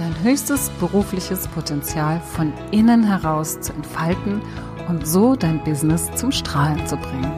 dein 0.00 0.22
höchstes 0.22 0.70
berufliches 0.80 1.46
Potenzial 1.48 2.22
von 2.22 2.54
innen 2.70 3.04
heraus 3.04 3.60
zu 3.60 3.74
entfalten 3.74 4.40
und 4.88 5.06
so 5.06 5.36
dein 5.36 5.62
Business 5.62 6.10
zum 6.16 6.32
Strahlen 6.32 6.86
zu 6.86 6.96
bringen. 6.96 7.30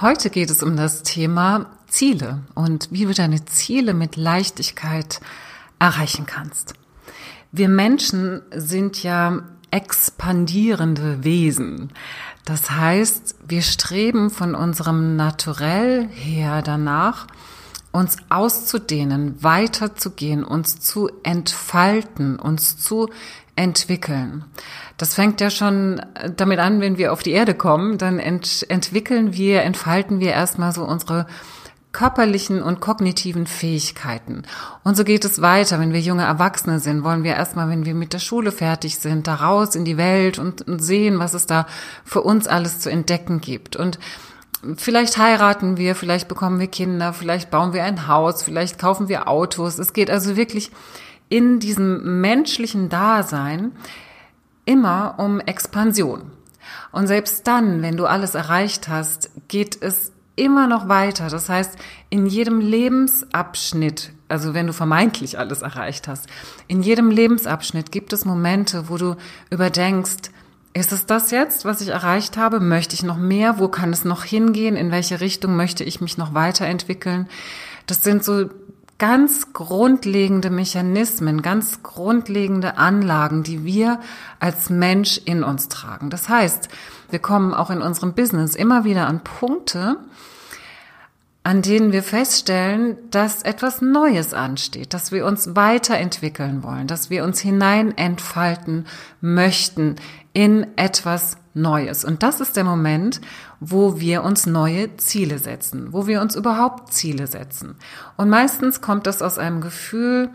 Heute 0.00 0.30
geht 0.30 0.50
es 0.50 0.60
um 0.64 0.76
das 0.76 1.04
Thema 1.04 1.66
Ziele 1.86 2.40
und 2.56 2.88
wie 2.90 3.04
du 3.04 3.14
deine 3.14 3.44
Ziele 3.44 3.94
mit 3.94 4.16
Leichtigkeit 4.16 5.20
erreichen 5.78 6.26
kannst. 6.26 6.74
Wir 7.52 7.68
Menschen 7.68 8.42
sind 8.50 9.04
ja 9.04 9.42
expandierende 9.70 11.24
Wesen. 11.24 11.92
Das 12.44 12.70
heißt, 12.70 13.36
wir 13.46 13.62
streben 13.62 14.30
von 14.30 14.54
unserem 14.54 15.16
Naturell 15.16 16.08
her 16.08 16.62
danach, 16.62 17.26
uns 17.92 18.16
auszudehnen, 18.30 19.42
weiterzugehen, 19.42 20.44
uns 20.44 20.80
zu 20.80 21.10
entfalten, 21.22 22.38
uns 22.38 22.78
zu 22.78 23.10
entwickeln. 23.54 24.44
Das 24.96 25.14
fängt 25.14 25.40
ja 25.40 25.50
schon 25.50 26.00
damit 26.36 26.58
an, 26.58 26.80
wenn 26.80 26.96
wir 26.96 27.12
auf 27.12 27.22
die 27.22 27.32
Erde 27.32 27.54
kommen, 27.54 27.98
dann 27.98 28.18
ent 28.18 28.66
entwickeln 28.70 29.34
wir, 29.34 29.62
entfalten 29.62 30.20
wir 30.20 30.30
erstmal 30.30 30.72
so 30.72 30.84
unsere 30.84 31.26
körperlichen 31.92 32.62
und 32.62 32.80
kognitiven 32.80 33.46
Fähigkeiten. 33.46 34.42
Und 34.82 34.96
so 34.96 35.04
geht 35.04 35.24
es 35.24 35.42
weiter. 35.42 35.78
Wenn 35.78 35.92
wir 35.92 36.00
junge 36.00 36.24
Erwachsene 36.24 36.80
sind, 36.80 37.04
wollen 37.04 37.22
wir 37.22 37.34
erstmal, 37.34 37.68
wenn 37.68 37.84
wir 37.84 37.94
mit 37.94 38.12
der 38.12 38.18
Schule 38.18 38.50
fertig 38.50 38.98
sind, 38.98 39.26
da 39.26 39.36
raus 39.36 39.74
in 39.74 39.84
die 39.84 39.98
Welt 39.98 40.38
und, 40.38 40.62
und 40.62 40.80
sehen, 40.80 41.18
was 41.18 41.34
es 41.34 41.46
da 41.46 41.66
für 42.04 42.22
uns 42.22 42.46
alles 42.46 42.80
zu 42.80 42.90
entdecken 42.90 43.40
gibt. 43.40 43.76
Und 43.76 43.98
Vielleicht 44.76 45.18
heiraten 45.18 45.76
wir, 45.76 45.96
vielleicht 45.96 46.28
bekommen 46.28 46.60
wir 46.60 46.68
Kinder, 46.68 47.12
vielleicht 47.12 47.50
bauen 47.50 47.72
wir 47.72 47.82
ein 47.82 48.06
Haus, 48.06 48.44
vielleicht 48.44 48.78
kaufen 48.78 49.08
wir 49.08 49.26
Autos. 49.26 49.80
Es 49.80 49.92
geht 49.92 50.08
also 50.08 50.36
wirklich 50.36 50.70
in 51.28 51.58
diesem 51.58 52.20
menschlichen 52.20 52.88
Dasein 52.88 53.72
immer 54.64 55.16
um 55.18 55.40
Expansion. 55.40 56.30
Und 56.92 57.08
selbst 57.08 57.46
dann, 57.48 57.82
wenn 57.82 57.96
du 57.96 58.06
alles 58.06 58.36
erreicht 58.36 58.88
hast, 58.88 59.30
geht 59.48 59.82
es 59.82 60.11
immer 60.36 60.66
noch 60.66 60.88
weiter. 60.88 61.28
Das 61.28 61.48
heißt, 61.48 61.76
in 62.10 62.26
jedem 62.26 62.60
Lebensabschnitt, 62.60 64.12
also 64.28 64.54
wenn 64.54 64.66
du 64.66 64.72
vermeintlich 64.72 65.38
alles 65.38 65.62
erreicht 65.62 66.08
hast, 66.08 66.28
in 66.68 66.82
jedem 66.82 67.10
Lebensabschnitt 67.10 67.92
gibt 67.92 68.12
es 68.12 68.24
Momente, 68.24 68.88
wo 68.88 68.96
du 68.96 69.16
überdenkst, 69.50 70.30
ist 70.74 70.92
es 70.92 71.04
das 71.04 71.30
jetzt, 71.30 71.66
was 71.66 71.82
ich 71.82 71.88
erreicht 71.88 72.38
habe? 72.38 72.58
Möchte 72.58 72.94
ich 72.94 73.02
noch 73.02 73.18
mehr? 73.18 73.58
Wo 73.58 73.68
kann 73.68 73.92
es 73.92 74.04
noch 74.06 74.24
hingehen? 74.24 74.76
In 74.76 74.90
welche 74.90 75.20
Richtung 75.20 75.54
möchte 75.54 75.84
ich 75.84 76.00
mich 76.00 76.16
noch 76.16 76.32
weiterentwickeln? 76.32 77.28
Das 77.86 78.02
sind 78.02 78.24
so 78.24 78.48
ganz 79.02 79.52
grundlegende 79.52 80.48
Mechanismen, 80.48 81.42
ganz 81.42 81.82
grundlegende 81.82 82.76
Anlagen, 82.76 83.42
die 83.42 83.64
wir 83.64 83.98
als 84.38 84.70
Mensch 84.70 85.20
in 85.24 85.42
uns 85.42 85.68
tragen. 85.68 86.08
Das 86.08 86.28
heißt, 86.28 86.68
wir 87.10 87.18
kommen 87.18 87.52
auch 87.52 87.70
in 87.70 87.82
unserem 87.82 88.12
Business 88.12 88.54
immer 88.54 88.84
wieder 88.84 89.08
an 89.08 89.24
Punkte, 89.24 89.96
an 91.42 91.62
denen 91.62 91.90
wir 91.90 92.04
feststellen, 92.04 92.96
dass 93.10 93.42
etwas 93.42 93.82
Neues 93.82 94.34
ansteht, 94.34 94.94
dass 94.94 95.10
wir 95.10 95.26
uns 95.26 95.56
weiterentwickeln 95.56 96.62
wollen, 96.62 96.86
dass 96.86 97.10
wir 97.10 97.24
uns 97.24 97.40
hinein 97.40 97.98
entfalten 97.98 98.86
möchten 99.20 99.96
in 100.32 100.64
etwas 100.76 101.38
Neues. 101.54 102.04
Und 102.04 102.22
das 102.22 102.40
ist 102.40 102.56
der 102.56 102.64
Moment, 102.64 103.20
wo 103.60 104.00
wir 104.00 104.22
uns 104.22 104.46
neue 104.46 104.96
Ziele 104.96 105.38
setzen, 105.38 105.92
wo 105.92 106.06
wir 106.06 106.20
uns 106.22 106.34
überhaupt 106.34 106.92
Ziele 106.92 107.26
setzen. 107.26 107.76
Und 108.16 108.30
meistens 108.30 108.80
kommt 108.80 109.06
das 109.06 109.20
aus 109.22 109.38
einem 109.38 109.60
Gefühl 109.60 110.30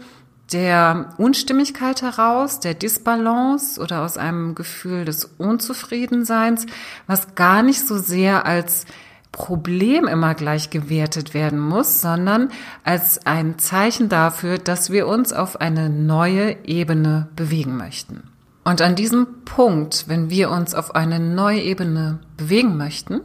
der 0.51 1.09
Unstimmigkeit 1.17 2.01
heraus, 2.01 2.59
der 2.59 2.73
Disbalance 2.73 3.81
oder 3.81 4.03
aus 4.03 4.17
einem 4.17 4.55
Gefühl 4.55 5.05
des 5.05 5.25
Unzufriedenseins, 5.25 6.65
was 7.05 7.35
gar 7.35 7.63
nicht 7.63 7.85
so 7.85 7.97
sehr 7.97 8.45
als 8.45 8.85
Problem 9.31 10.07
immer 10.07 10.35
gleich 10.35 10.69
gewertet 10.69 11.33
werden 11.33 11.59
muss, 11.59 12.01
sondern 12.01 12.49
als 12.83 13.25
ein 13.25 13.59
Zeichen 13.59 14.09
dafür, 14.09 14.57
dass 14.57 14.89
wir 14.89 15.07
uns 15.07 15.33
auf 15.33 15.59
eine 15.59 15.89
neue 15.89 16.65
Ebene 16.65 17.27
bewegen 17.35 17.75
möchten. 17.77 18.23
Und 18.67 18.81
an 18.81 18.95
diesem 18.95 19.45
Punkt, 19.45 20.09
wenn 20.09 20.29
wir 20.29 20.51
uns 20.51 20.75
auf 20.75 20.93
eine 20.93 21.21
neue 21.21 21.61
Ebene 21.61 22.19
bewegen 22.35 22.75
möchten, 22.75 23.21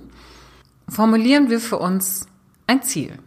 formulieren 0.89 1.51
wir 1.51 1.59
für 1.59 1.79
uns 1.81 2.29
ein 2.69 2.85
Ziel. 2.85 3.19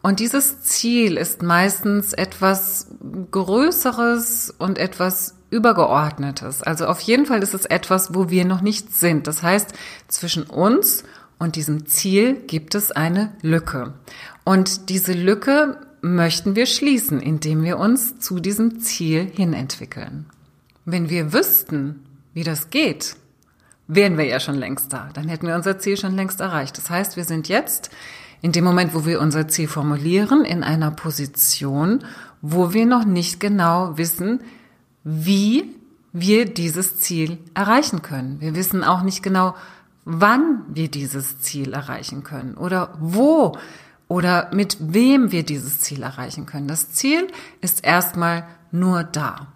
Und 0.00 0.18
dieses 0.18 0.62
Ziel 0.62 1.18
ist 1.18 1.42
meistens 1.42 2.14
etwas 2.14 2.86
Größeres 3.32 4.54
und 4.56 4.78
etwas 4.78 5.34
Übergeordnetes. 5.50 6.62
Also 6.62 6.86
auf 6.86 7.00
jeden 7.00 7.26
Fall 7.26 7.42
ist 7.42 7.52
es 7.52 7.66
etwas, 7.66 8.14
wo 8.14 8.30
wir 8.30 8.46
noch 8.46 8.62
nicht 8.62 8.94
sind. 8.94 9.26
Das 9.26 9.42
heißt, 9.42 9.74
zwischen 10.08 10.44
uns 10.44 11.04
und 11.38 11.56
diesem 11.56 11.84
Ziel 11.84 12.36
gibt 12.46 12.74
es 12.74 12.92
eine 12.92 13.34
Lücke. 13.42 13.92
Und 14.44 14.88
diese 14.88 15.12
Lücke 15.12 15.86
möchten 16.00 16.56
wir 16.56 16.64
schließen, 16.64 17.20
indem 17.20 17.62
wir 17.62 17.76
uns 17.76 18.20
zu 18.20 18.40
diesem 18.40 18.80
Ziel 18.80 19.30
hin 19.30 19.52
entwickeln. 19.52 20.30
Wenn 20.86 21.10
wir 21.10 21.32
wüssten, 21.32 22.00
wie 22.32 22.44
das 22.44 22.70
geht, 22.70 23.16
wären 23.88 24.16
wir 24.16 24.24
ja 24.24 24.40
schon 24.40 24.54
längst 24.54 24.92
da. 24.92 25.10
Dann 25.12 25.28
hätten 25.28 25.46
wir 25.46 25.56
unser 25.56 25.78
Ziel 25.78 25.96
schon 25.96 26.14
längst 26.14 26.40
erreicht. 26.40 26.78
Das 26.78 26.88
heißt, 26.88 27.16
wir 27.16 27.24
sind 27.24 27.48
jetzt 27.48 27.90
in 28.40 28.52
dem 28.52 28.64
Moment, 28.64 28.94
wo 28.94 29.04
wir 29.04 29.20
unser 29.20 29.48
Ziel 29.48 29.68
formulieren, 29.68 30.44
in 30.44 30.62
einer 30.62 30.90
Position, 30.92 32.04
wo 32.40 32.72
wir 32.72 32.86
noch 32.86 33.04
nicht 33.04 33.40
genau 33.40 33.98
wissen, 33.98 34.40
wie 35.02 35.74
wir 36.12 36.46
dieses 36.46 37.00
Ziel 37.00 37.38
erreichen 37.54 38.02
können. 38.02 38.40
Wir 38.40 38.54
wissen 38.54 38.84
auch 38.84 39.02
nicht 39.02 39.22
genau, 39.22 39.54
wann 40.04 40.62
wir 40.68 40.88
dieses 40.88 41.40
Ziel 41.40 41.72
erreichen 41.72 42.22
können 42.22 42.54
oder 42.54 42.96
wo 43.00 43.58
oder 44.08 44.50
mit 44.54 44.76
wem 44.80 45.32
wir 45.32 45.42
dieses 45.42 45.80
Ziel 45.80 46.02
erreichen 46.02 46.46
können. 46.46 46.68
Das 46.68 46.92
Ziel 46.92 47.26
ist 47.60 47.84
erstmal 47.84 48.46
nur 48.70 49.02
da. 49.02 49.48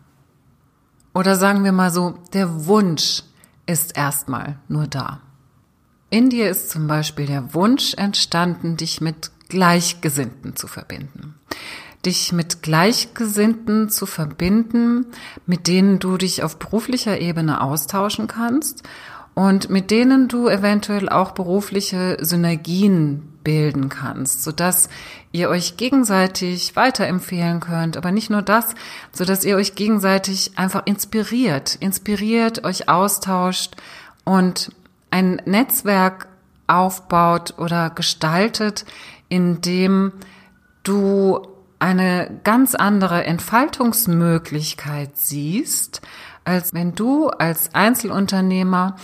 Oder 1.14 1.36
sagen 1.36 1.64
wir 1.64 1.72
mal 1.72 1.90
so, 1.90 2.14
der 2.32 2.66
Wunsch 2.66 3.24
ist 3.66 3.96
erstmal 3.96 4.58
nur 4.68 4.86
da. 4.86 5.20
In 6.10 6.28
dir 6.30 6.50
ist 6.50 6.70
zum 6.70 6.86
Beispiel 6.86 7.26
der 7.26 7.54
Wunsch 7.54 7.94
entstanden, 7.94 8.76
dich 8.76 9.00
mit 9.00 9.30
Gleichgesinnten 9.48 10.56
zu 10.56 10.66
verbinden. 10.66 11.34
Dich 12.04 12.32
mit 12.32 12.62
Gleichgesinnten 12.62 13.90
zu 13.90 14.06
verbinden, 14.06 15.06
mit 15.46 15.66
denen 15.68 15.98
du 15.98 16.16
dich 16.16 16.42
auf 16.42 16.58
beruflicher 16.58 17.20
Ebene 17.20 17.60
austauschen 17.60 18.26
kannst 18.26 18.82
und 19.34 19.70
mit 19.70 19.90
denen 19.90 20.28
du 20.28 20.48
eventuell 20.48 21.08
auch 21.08 21.32
berufliche 21.32 22.16
Synergien 22.20 23.29
bilden 23.42 23.88
kannst, 23.88 24.42
sodass 24.42 24.88
ihr 25.32 25.48
euch 25.48 25.76
gegenseitig 25.76 26.76
weiterempfehlen 26.76 27.60
könnt, 27.60 27.96
aber 27.96 28.12
nicht 28.12 28.30
nur 28.30 28.42
das, 28.42 28.74
sodass 29.12 29.44
ihr 29.44 29.56
euch 29.56 29.74
gegenseitig 29.74 30.52
einfach 30.56 30.82
inspiriert, 30.86 31.76
inspiriert, 31.76 32.64
euch 32.64 32.88
austauscht 32.88 33.76
und 34.24 34.72
ein 35.10 35.40
Netzwerk 35.44 36.28
aufbaut 36.66 37.54
oder 37.58 37.90
gestaltet, 37.90 38.84
in 39.28 39.60
dem 39.60 40.12
du 40.82 41.46
eine 41.78 42.40
ganz 42.44 42.74
andere 42.74 43.24
Entfaltungsmöglichkeit 43.24 45.16
siehst, 45.16 46.02
als 46.44 46.74
wenn 46.74 46.94
du 46.94 47.28
als 47.28 47.74
Einzelunternehmer, 47.74 48.96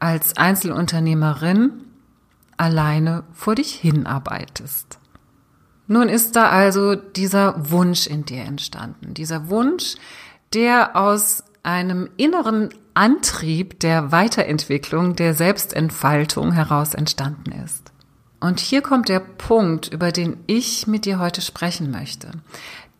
als 0.00 0.36
Einzelunternehmerin 0.36 1.72
alleine 2.56 3.24
vor 3.32 3.54
dich 3.54 3.74
hinarbeitest. 3.74 4.98
Nun 5.86 6.08
ist 6.08 6.36
da 6.36 6.48
also 6.48 6.94
dieser 6.94 7.70
Wunsch 7.70 8.06
in 8.06 8.24
dir 8.24 8.44
entstanden, 8.44 9.14
dieser 9.14 9.48
Wunsch, 9.48 9.96
der 10.54 10.96
aus 10.96 11.44
einem 11.62 12.08
inneren 12.16 12.70
Antrieb 12.94 13.80
der 13.80 14.12
Weiterentwicklung, 14.12 15.16
der 15.16 15.34
Selbstentfaltung 15.34 16.52
heraus 16.52 16.94
entstanden 16.94 17.52
ist. 17.52 17.92
Und 18.40 18.58
hier 18.58 18.82
kommt 18.82 19.08
der 19.08 19.20
Punkt, 19.20 19.88
über 19.88 20.10
den 20.10 20.38
ich 20.46 20.86
mit 20.86 21.04
dir 21.04 21.18
heute 21.18 21.40
sprechen 21.40 21.90
möchte. 21.90 22.30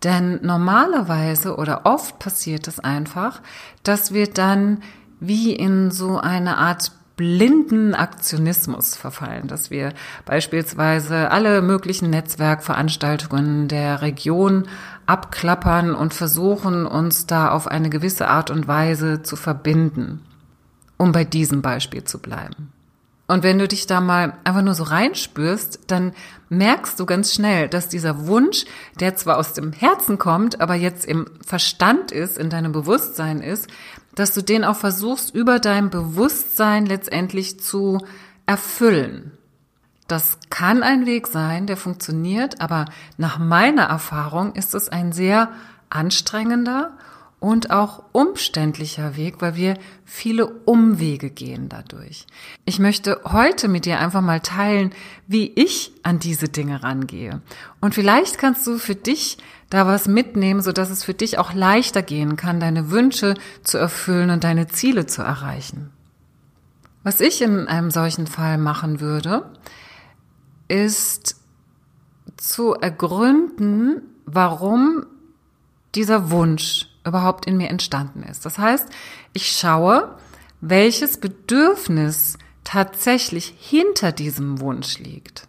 Denn 0.05 0.41
normalerweise 0.43 1.57
oder 1.57 1.85
oft 1.85 2.19
passiert 2.19 2.69
es 2.69 2.81
einfach, 2.81 3.41
dass 3.83 4.13
wir 4.13 4.29
dann 4.29 4.83
wie 5.21 5.53
in 5.53 5.91
so 5.91 6.19
eine 6.19 6.59
Art 6.59 6.93
blinden 7.23 7.95
Aktionismus 7.95 8.97
verfallen, 8.97 9.47
dass 9.47 9.71
wir 9.71 9.93
beispielsweise 10.25 11.31
alle 11.31 11.63
möglichen 11.63 12.11
Netzwerkveranstaltungen 12.11 13.69
der 13.69 14.03
Region 14.03 14.65
abklappern 15.07 15.95
und 15.95 16.15
versuchen, 16.15 16.85
uns 16.85 17.27
da 17.27 17.51
auf 17.53 17.69
eine 17.69 17.91
gewisse 17.91 18.27
Art 18.27 18.51
und 18.51 18.67
Weise 18.67 19.23
zu 19.23 19.37
verbinden, 19.37 20.21
um 20.97 21.13
bei 21.13 21.23
diesem 21.23 21.63
Beispiel 21.63 22.03
zu 22.03 22.19
bleiben. 22.19 22.73
Und 23.33 23.43
wenn 23.43 23.59
du 23.59 23.67
dich 23.67 23.87
da 23.87 24.03
mal 24.03 24.35
einfach 24.45 24.61
nur 24.61 24.75
so 24.75 24.83
reinspürst, 24.83 25.85
dann 25.87 26.13
merkst 26.51 27.01
du 27.01 27.07
ganz 27.07 27.33
schnell, 27.33 27.67
dass 27.67 27.89
dieser 27.89 28.27
Wunsch, 28.27 28.67
der 29.01 29.17
zwar 29.17 29.39
aus 29.39 29.55
dem 29.55 29.73
Herzen 29.73 30.19
kommt, 30.19 30.61
aber 30.61 30.75
jetzt 30.75 31.07
im 31.07 31.25
Verstand 31.43 32.13
ist, 32.13 32.37
in 32.37 32.51
deinem 32.51 32.73
Bewusstsein 32.73 33.41
ist, 33.41 33.69
dass 34.15 34.35
du 34.35 34.43
den 34.43 34.67
auch 34.67 34.77
versuchst, 34.77 35.35
über 35.35 35.61
dein 35.61 35.89
Bewusstsein 35.89 36.85
letztendlich 36.85 37.59
zu 37.59 38.05
erfüllen. 38.45 39.33
Das 40.09 40.37
kann 40.51 40.83
ein 40.83 41.07
Weg 41.07 41.27
sein, 41.27 41.67
der 41.67 41.79
funktioniert, 41.79 42.61
aber 42.61 42.85
nach 43.17 43.39
meiner 43.39 43.85
Erfahrung 43.85 44.55
ist 44.57 44.75
es 44.75 44.91
ein 44.91 45.11
sehr 45.13 45.49
anstrengender 45.89 46.99
und 47.43 47.73
auch 47.73 48.05
umständlicher 48.13 49.17
Weg, 49.17 49.43
weil 49.43 49.57
wir 49.57 49.77
viele 50.05 50.47
Umwege 50.47 51.29
gehen 51.29 51.69
dadurch. 51.69 52.25
Ich 52.65 52.79
möchte 52.79 53.21
heute 53.25 53.67
mit 53.67 53.85
dir 53.85 53.99
einfach 53.99 54.21
mal 54.21 54.39
teilen, 54.39 54.93
wie 55.27 55.51
ich 55.57 55.91
an 56.05 56.21
diese 56.21 56.49
Dinge 56.49 56.85
rangehe. 56.85 57.43
Und 57.81 57.97
vielleicht 57.97 58.39
kannst 58.39 58.65
du 58.69 58.79
für 58.79 58.95
dich 58.95 59.39
da 59.71 59.89
was 59.89 60.07
mitnehmen, 60.07 60.63
so 60.63 60.71
dass 60.71 60.89
es 60.89 61.03
für 61.03 61.15
dich 61.15 61.37
auch 61.37 61.53
leichter 61.53 62.01
gehen 62.01 62.37
kann, 62.37 62.61
deine 62.61 62.93
Wünsche 62.93 63.35
zu 63.65 63.77
erfüllen 63.77 64.31
und 64.31 64.45
deine 64.45 64.69
Ziele 64.69 65.07
zu 65.07 65.23
erreichen. 65.23 65.91
Was 67.03 67.21
ich 67.21 67.43
in 67.43 67.67
einem 67.67 67.91
solchen 67.91 68.29
Fall 68.29 68.57
machen 68.57 69.01
würde, 69.01 69.51
ist 70.69 71.35
zu 72.37 72.75
ergründen, 72.75 74.03
warum 74.27 75.07
dieser 75.97 76.31
Wunsch 76.31 76.92
überhaupt 77.05 77.47
in 77.47 77.57
mir 77.57 77.69
entstanden 77.69 78.23
ist. 78.23 78.47
Das 78.47 78.59
heißt, 78.59 78.89
ich 79.33 79.53
schaue, 79.53 80.17
welches 80.61 81.19
Bedürfnis 81.19 82.39
tatsächlich 82.65 83.55
hinter 83.59 84.13
diesem 84.13 84.61
Wunsch 84.61 84.99
liegt. 84.99 85.49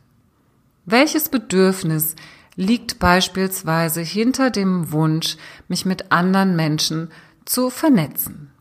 Welches 0.85 1.29
Bedürfnis 1.29 2.15
liegt 2.55 2.99
beispielsweise 2.99 4.01
hinter 4.01 4.49
dem 4.49 4.91
Wunsch, 4.91 5.37
mich 5.67 5.85
mit 5.85 6.11
anderen 6.11 6.55
Menschen 6.55 7.11
zu 7.45 7.69
vernetzen. 7.69 8.51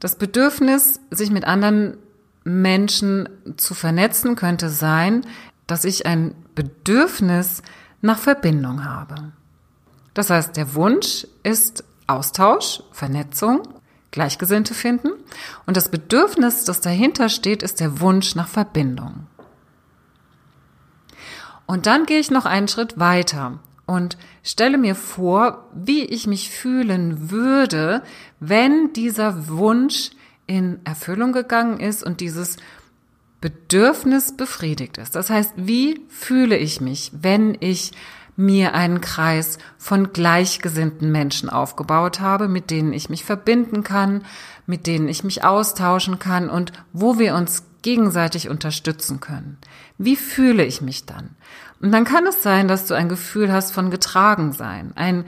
Das 0.00 0.16
Bedürfnis, 0.16 1.00
sich 1.10 1.30
mit 1.30 1.44
anderen 1.44 1.96
Menschen 2.44 3.28
zu 3.56 3.74
vernetzen, 3.74 4.36
könnte 4.36 4.70
sein, 4.70 5.26
dass 5.66 5.84
ich 5.84 6.06
ein 6.06 6.34
Bedürfnis 6.54 7.62
nach 8.00 8.18
Verbindung 8.18 8.84
habe. 8.84 9.32
Das 10.18 10.30
heißt, 10.30 10.56
der 10.56 10.74
Wunsch 10.74 11.28
ist 11.44 11.84
Austausch, 12.08 12.82
Vernetzung, 12.90 13.62
Gleichgesinnte 14.10 14.74
finden 14.74 15.10
und 15.64 15.76
das 15.76 15.92
Bedürfnis, 15.92 16.64
das 16.64 16.80
dahinter 16.80 17.28
steht, 17.28 17.62
ist 17.62 17.78
der 17.78 18.00
Wunsch 18.00 18.34
nach 18.34 18.48
Verbindung. 18.48 19.28
Und 21.66 21.86
dann 21.86 22.04
gehe 22.04 22.18
ich 22.18 22.32
noch 22.32 22.46
einen 22.46 22.66
Schritt 22.66 22.98
weiter 22.98 23.60
und 23.86 24.18
stelle 24.42 24.76
mir 24.76 24.96
vor, 24.96 25.68
wie 25.72 26.02
ich 26.02 26.26
mich 26.26 26.50
fühlen 26.50 27.30
würde, 27.30 28.02
wenn 28.40 28.92
dieser 28.94 29.46
Wunsch 29.46 30.10
in 30.48 30.80
Erfüllung 30.84 31.32
gegangen 31.32 31.78
ist 31.78 32.02
und 32.02 32.20
dieses 32.20 32.56
Bedürfnis 33.40 34.36
befriedigt 34.36 34.98
ist. 34.98 35.14
Das 35.14 35.30
heißt, 35.30 35.52
wie 35.54 36.00
fühle 36.08 36.56
ich 36.56 36.80
mich, 36.80 37.12
wenn 37.14 37.56
ich 37.60 37.92
mir 38.38 38.72
einen 38.72 39.00
Kreis 39.00 39.58
von 39.78 40.12
gleichgesinnten 40.12 41.10
Menschen 41.10 41.50
aufgebaut 41.50 42.20
habe, 42.20 42.46
mit 42.46 42.70
denen 42.70 42.92
ich 42.92 43.10
mich 43.10 43.24
verbinden 43.24 43.82
kann, 43.82 44.24
mit 44.64 44.86
denen 44.86 45.08
ich 45.08 45.24
mich 45.24 45.42
austauschen 45.42 46.20
kann 46.20 46.48
und 46.48 46.72
wo 46.92 47.18
wir 47.18 47.34
uns 47.34 47.64
gegenseitig 47.82 48.48
unterstützen 48.48 49.18
können. 49.18 49.58
Wie 49.98 50.14
fühle 50.14 50.64
ich 50.64 50.80
mich 50.80 51.04
dann? 51.04 51.30
Und 51.80 51.90
dann 51.90 52.04
kann 52.04 52.28
es 52.28 52.42
sein, 52.44 52.68
dass 52.68 52.86
du 52.86 52.94
ein 52.94 53.08
Gefühl 53.08 53.52
hast 53.52 53.72
von 53.72 53.90
getragen 53.90 54.52
sein, 54.52 54.92
ein 54.94 55.24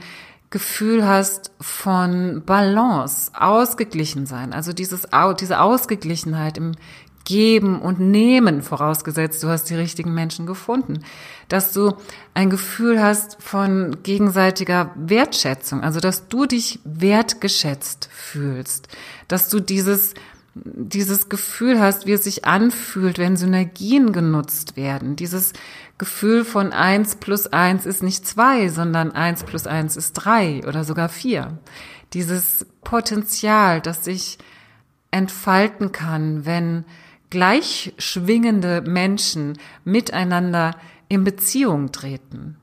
Gefühl 0.49 1.05
hast 1.05 1.51
von 1.59 2.43
Balance, 2.45 3.31
ausgeglichen 3.33 4.25
sein, 4.25 4.53
also 4.53 4.71
dieses, 4.71 5.07
diese 5.39 5.59
Ausgeglichenheit 5.59 6.57
im 6.57 6.73
Geben 7.23 7.81
und 7.81 7.99
Nehmen, 7.99 8.61
vorausgesetzt 8.61 9.43
du 9.43 9.47
hast 9.47 9.69
die 9.69 9.75
richtigen 9.75 10.13
Menschen 10.13 10.45
gefunden, 10.45 11.03
dass 11.47 11.73
du 11.73 11.93
ein 12.33 12.49
Gefühl 12.49 13.01
hast 13.01 13.37
von 13.41 13.97
gegenseitiger 14.03 14.91
Wertschätzung, 14.95 15.81
also 15.81 15.99
dass 15.99 16.27
du 16.27 16.45
dich 16.45 16.79
wertgeschätzt 16.83 18.09
fühlst, 18.11 18.87
dass 19.27 19.49
du 19.49 19.59
dieses 19.59 20.13
dieses 20.53 21.29
Gefühl 21.29 21.79
hast, 21.79 22.05
wie 22.05 22.11
es 22.11 22.25
sich 22.25 22.43
anfühlt, 22.45 23.17
wenn 23.17 23.37
Synergien 23.37 24.11
genutzt 24.11 24.75
werden. 24.75 25.15
Dieses 25.15 25.53
Gefühl 25.97 26.43
von 26.43 26.73
eins 26.73 27.15
plus 27.15 27.47
eins 27.47 27.85
ist 27.85 28.03
nicht 28.03 28.27
zwei, 28.27 28.67
sondern 28.67 29.11
eins 29.11 29.43
plus 29.43 29.65
eins 29.65 29.95
ist 29.95 30.13
drei 30.13 30.61
oder 30.67 30.83
sogar 30.83 31.07
vier. 31.07 31.59
Dieses 32.13 32.65
Potenzial, 32.83 33.79
das 33.79 34.03
sich 34.03 34.39
entfalten 35.11 35.91
kann, 35.91 36.45
wenn 36.45 36.85
gleich 37.31 37.93
schwingende 37.97 38.81
Menschen 38.81 39.57
miteinander 39.83 40.75
in 41.09 41.23
Beziehung 41.23 41.91
treten. 41.91 42.57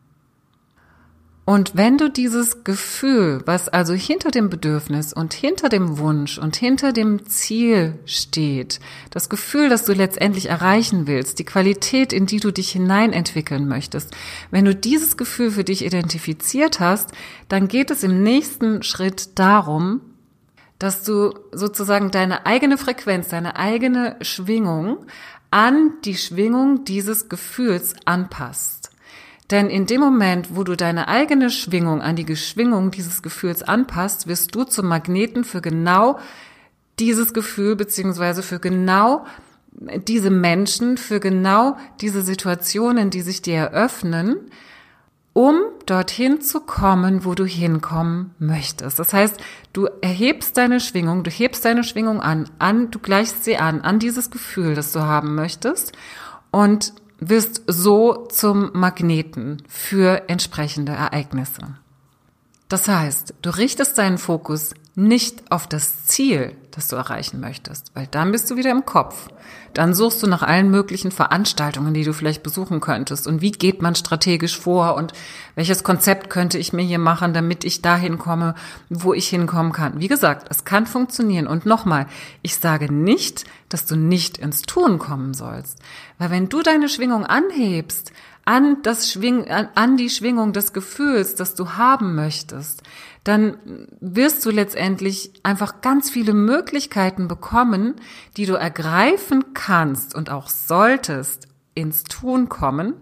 Und 1.49 1.77
wenn 1.77 1.97
du 1.97 2.11
dieses 2.11 2.63
Gefühl, 2.63 3.41
was 3.47 3.71
also 3.71 3.95
hinter 3.95 4.31
dem 4.31 4.51
Bedürfnis 4.51 5.15
und 5.15 5.33
hinter 5.33 5.71
dem 5.71 5.97
Wunsch 5.97 6.37
und 6.37 6.57
hinter 6.57 6.93
dem 6.93 7.25
Ziel 7.25 7.99
steht, 8.05 8.81
das 9.09 9.31
Gefühl, 9.31 9.71
das 9.71 9.87
du 9.87 9.95
letztendlich 9.95 10.51
erreichen 10.51 11.07
willst, 11.07 11.39
die 11.39 11.47
Qualität, 11.47 12.13
in 12.13 12.27
die 12.27 12.39
du 12.39 12.53
dich 12.53 12.71
hineinentwickeln 12.73 13.67
möchtest, 13.67 14.15
wenn 14.51 14.67
du 14.67 14.75
dieses 14.75 15.17
Gefühl 15.17 15.51
für 15.51 15.65
dich 15.65 15.87
identifiziert 15.87 16.81
hast, 16.81 17.13
dann 17.49 17.67
geht 17.67 17.91
es 17.91 18.03
im 18.03 18.23
nächsten 18.23 18.83
Schritt 18.83 19.39
darum, 19.39 20.03
dass 20.79 21.03
du 21.03 21.35
sozusagen 21.53 22.11
deine 22.11 22.47
eigene 22.47 22.79
Frequenz, 22.79 23.29
deine 23.29 23.57
eigene 23.57 24.17
Schwingung 24.21 25.07
an 25.51 25.93
die 26.05 26.17
Schwingung 26.17 26.85
dieses 26.85 27.29
Gefühls 27.29 27.95
anpasst. 28.05 28.91
Denn 29.51 29.71
in 29.71 29.87
dem 29.87 30.01
Moment, 30.01 30.55
wo 30.55 30.63
du 30.63 30.77
deine 30.77 31.09
eigene 31.09 31.51
Schwingung 31.51 32.03
an 32.03 32.17
die 32.17 32.37
Schwingung 32.37 32.91
dieses 32.91 33.23
Gefühls 33.23 33.63
anpasst, 33.63 34.27
wirst 34.27 34.55
du 34.55 34.65
zum 34.65 34.87
Magneten 34.87 35.43
für 35.43 35.63
genau 35.63 36.19
dieses 36.99 37.33
Gefühl 37.33 37.75
beziehungsweise 37.75 38.43
für 38.43 38.59
genau 38.59 39.25
diese 39.71 40.31
Menschen, 40.31 40.99
für 40.99 41.21
genau 41.21 41.77
diese 42.01 42.23
Situationen, 42.23 43.11
die 43.11 43.23
sich 43.23 43.41
dir 43.41 43.55
eröffnen, 43.55 44.51
um 45.39 45.61
dorthin 45.87 46.41
zu 46.41 46.59
kommen, 46.59 47.25
wo 47.25 47.37
du 47.37 47.45
hinkommen 47.45 48.35
möchtest. 48.41 48.99
Das 48.99 49.13
heißt, 49.13 49.37
du 49.73 49.87
erhebst 50.03 50.57
deine 50.57 50.81
Schwingung, 50.81 51.23
du 51.23 51.31
hebst 51.31 51.65
deine 51.65 51.85
Schwingung 51.85 52.21
an, 52.21 52.51
an, 52.59 52.91
du 52.91 52.99
gleichst 52.99 53.45
sie 53.45 53.57
an, 53.57 53.83
an 53.83 54.01
dieses 54.01 54.33
Gefühl, 54.33 54.75
das 54.75 54.91
du 54.91 55.03
haben 55.03 55.37
möchtest 55.37 55.93
und 56.51 56.93
wirst 57.21 57.63
so 57.69 58.27
zum 58.27 58.73
Magneten 58.75 59.63
für 59.69 60.29
entsprechende 60.29 60.91
Ereignisse. 60.91 61.77
Das 62.69 62.89
heißt, 62.89 63.35
du 63.41 63.51
richtest 63.51 63.97
deinen 63.97 64.19
Fokus 64.19 64.75
nicht 64.99 65.53
auf 65.53 65.69
das 65.69 66.07
Ziel, 66.07 66.57
das 66.73 66.89
du 66.89 66.97
erreichen 66.97 67.39
möchtest, 67.39 67.93
weil 67.95 68.09
dann 68.09 68.33
bist 68.33 68.51
du 68.51 68.57
wieder 68.57 68.73
im 68.73 68.85
Kopf. 68.85 69.29
Dann 69.73 69.95
suchst 69.95 70.21
du 70.25 70.27
nach 70.27 70.43
allen 70.43 70.73
möglichen 70.73 71.13
Veranstaltungen, 71.13 71.95
die 71.95 72.03
du 72.03 72.13
vielleicht 72.13 72.43
besuchen 72.43 72.81
könntest 72.81 73.29
und 73.29 73.41
wie 73.41 73.53
geht 73.53 73.81
man 73.81 73.95
strategisch 73.95 74.59
vor 74.59 74.97
und 74.97 75.13
welches 75.55 75.85
Konzept 75.85 76.31
könnte 76.31 76.59
ich 76.59 76.73
mir 76.73 76.83
hier 76.83 76.99
machen, 76.99 77.33
damit 77.33 77.65
ich 77.65 77.81
dahin 77.81 78.19
komme, 78.19 78.57
wo 78.89 79.15
ich 79.15 79.29
hinkommen 79.29 79.71
kann. 79.71 80.01
Wie 80.01 80.09
gesagt, 80.09 80.49
es 80.51 80.65
kann 80.65 80.85
funktionieren 80.85 81.47
und 81.47 81.65
nochmal, 81.65 82.09
ich 82.43 82.57
sage 82.57 82.93
nicht, 82.93 83.45
dass 83.69 83.87
du 83.87 83.95
nicht 83.95 84.39
ins 84.39 84.63
Tun 84.63 84.99
kommen 84.99 85.33
sollst, 85.33 85.79
weil 86.19 86.31
wenn 86.31 86.49
du 86.49 86.61
deine 86.61 86.89
Schwingung 86.89 87.25
anhebst, 87.25 88.11
an 88.49 88.79
das 88.83 89.13
Schwing, 89.13 89.47
an, 89.49 89.99
die 89.99 90.09
Schwingung 90.09 90.55
des 90.55 90.73
Gefühls, 90.73 91.35
das 91.35 91.55
du 91.55 91.73
haben 91.73 92.15
möchtest, 92.15 92.83
dann 93.29 93.59
wirst 94.01 94.47
du 94.47 94.51
letztendlich 94.51 95.33
einfach 95.43 95.83
ganz 95.83 96.09
viele 96.09 96.33
Möglichkeiten 96.33 97.29
bekommen, 97.29 97.97
die 98.39 98.47
du 98.47 98.55
ergreifen 98.55 99.53
kannst 99.53 100.15
und 100.15 100.31
auch 100.31 100.49
solltest 100.49 101.47
ins 101.75 102.05
Tun 102.05 102.49
kommen, 102.49 102.95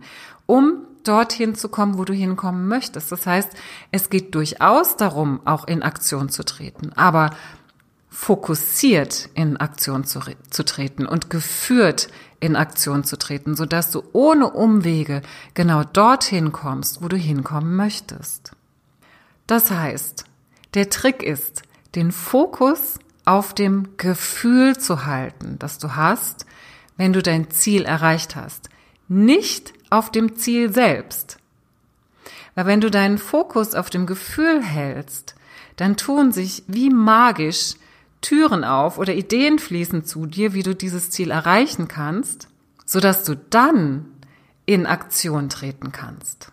um 0.47 0.79
dorthin 1.05 1.55
zu 1.55 1.69
kommen, 1.69 1.97
wo 1.97 2.05
du 2.05 2.13
hinkommen 2.13 2.67
möchtest. 2.67 3.13
Das 3.13 3.25
heißt, 3.25 3.53
es 3.93 4.11
geht 4.11 4.35
durchaus 4.35 4.97
darum, 4.97 5.41
auch 5.45 5.69
in 5.69 5.85
Aktion 5.85 6.29
zu 6.29 6.45
treten, 6.45 6.93
aber 6.95 7.31
fokussiert 8.09 9.29
in 9.35 9.57
Aktion 9.57 10.03
zu, 10.03 10.19
zu 10.51 10.65
treten 10.65 11.07
und 11.07 11.31
geführt 11.31 12.09
in 12.41 12.57
Aktion 12.57 13.05
zu 13.05 13.17
treten, 13.17 13.55
sodass 13.55 13.93
du 13.93 14.03
ohne 14.13 14.51
Umwege 14.51 15.23
genau 15.55 15.85
dorthin 15.85 16.51
kommst, 16.51 17.01
wo 17.01 17.07
du 17.07 17.17
hinkommen 17.17 17.77
möchtest. 17.77 18.56
Das 19.47 19.71
heißt, 19.71 20.25
der 20.75 20.91
Trick 20.91 21.23
ist, 21.23 21.63
den 21.95 22.13
Fokus 22.13 22.99
auf 23.25 23.55
dem 23.55 23.97
Gefühl 23.97 24.77
zu 24.79 25.07
halten, 25.07 25.57
das 25.59 25.79
du 25.79 25.97
hast, 25.97 26.47
wenn 26.97 27.13
du 27.13 27.23
dein 27.23 27.51
Ziel 27.51 27.85
erreicht 27.85 28.37
hast, 28.37 28.71
nicht 29.09 29.73
auf 29.91 30.11
dem 30.11 30.37
Ziel 30.37 30.73
selbst. 30.73 31.39
Weil 32.55 32.67
wenn 32.67 32.81
du 32.81 32.91
deinen 32.91 33.19
Fokus 33.19 33.75
auf 33.75 33.91
dem 33.91 34.07
Gefühl 34.07 34.63
hältst, 34.63 35.35
dann 35.77 35.97
tun 35.97 36.33
sich 36.33 36.65
wie 36.67 36.91
magisch 36.91 37.75
Türen 38.23 38.65
auf 38.65 38.99
oder 38.99 39.15
Ideen 39.15 39.59
fließen 39.59 40.05
zu 40.05 40.27
dir, 40.27 40.55
wie 40.55 40.63
du 40.63 40.75
dieses 40.75 41.11
Ziel 41.11 41.31
erreichen 41.31 41.87
kannst, 41.87 42.49
sodass 42.85 43.25
du 43.25 43.37
dann 43.37 44.07
in 44.65 44.87
Aktion 44.87 45.49
treten 45.49 45.93
kannst. 45.93 46.51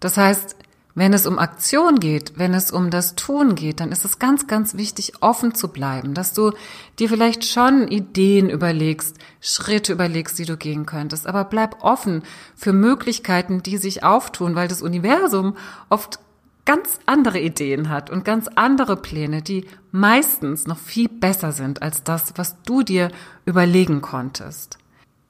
Das 0.00 0.16
heißt, 0.16 0.56
wenn 0.98 1.12
es 1.12 1.26
um 1.26 1.38
Aktion 1.38 2.00
geht, 2.00 2.32
wenn 2.36 2.54
es 2.54 2.70
um 2.70 2.90
das 2.90 3.14
Tun 3.14 3.54
geht, 3.54 3.80
dann 3.80 3.92
ist 3.92 4.04
es 4.04 4.18
ganz, 4.18 4.46
ganz 4.46 4.76
wichtig, 4.76 5.14
offen 5.20 5.54
zu 5.54 5.68
bleiben, 5.68 6.14
dass 6.14 6.32
du 6.32 6.52
dir 6.98 7.08
vielleicht 7.08 7.44
schon 7.44 7.88
Ideen 7.88 8.50
überlegst, 8.50 9.16
Schritte 9.40 9.92
überlegst, 9.92 10.38
die 10.38 10.44
du 10.44 10.56
gehen 10.56 10.86
könntest, 10.86 11.26
aber 11.26 11.44
bleib 11.44 11.84
offen 11.84 12.22
für 12.56 12.72
Möglichkeiten, 12.72 13.62
die 13.62 13.76
sich 13.76 14.02
auftun, 14.02 14.54
weil 14.54 14.68
das 14.68 14.82
Universum 14.82 15.56
oft 15.88 16.18
ganz 16.64 16.98
andere 17.06 17.40
Ideen 17.40 17.88
hat 17.88 18.10
und 18.10 18.24
ganz 18.24 18.48
andere 18.54 18.96
Pläne, 18.96 19.40
die 19.40 19.66
meistens 19.90 20.66
noch 20.66 20.78
viel 20.78 21.08
besser 21.08 21.52
sind 21.52 21.80
als 21.80 22.02
das, 22.02 22.34
was 22.36 22.60
du 22.62 22.82
dir 22.82 23.10
überlegen 23.46 24.02
konntest. 24.02 24.78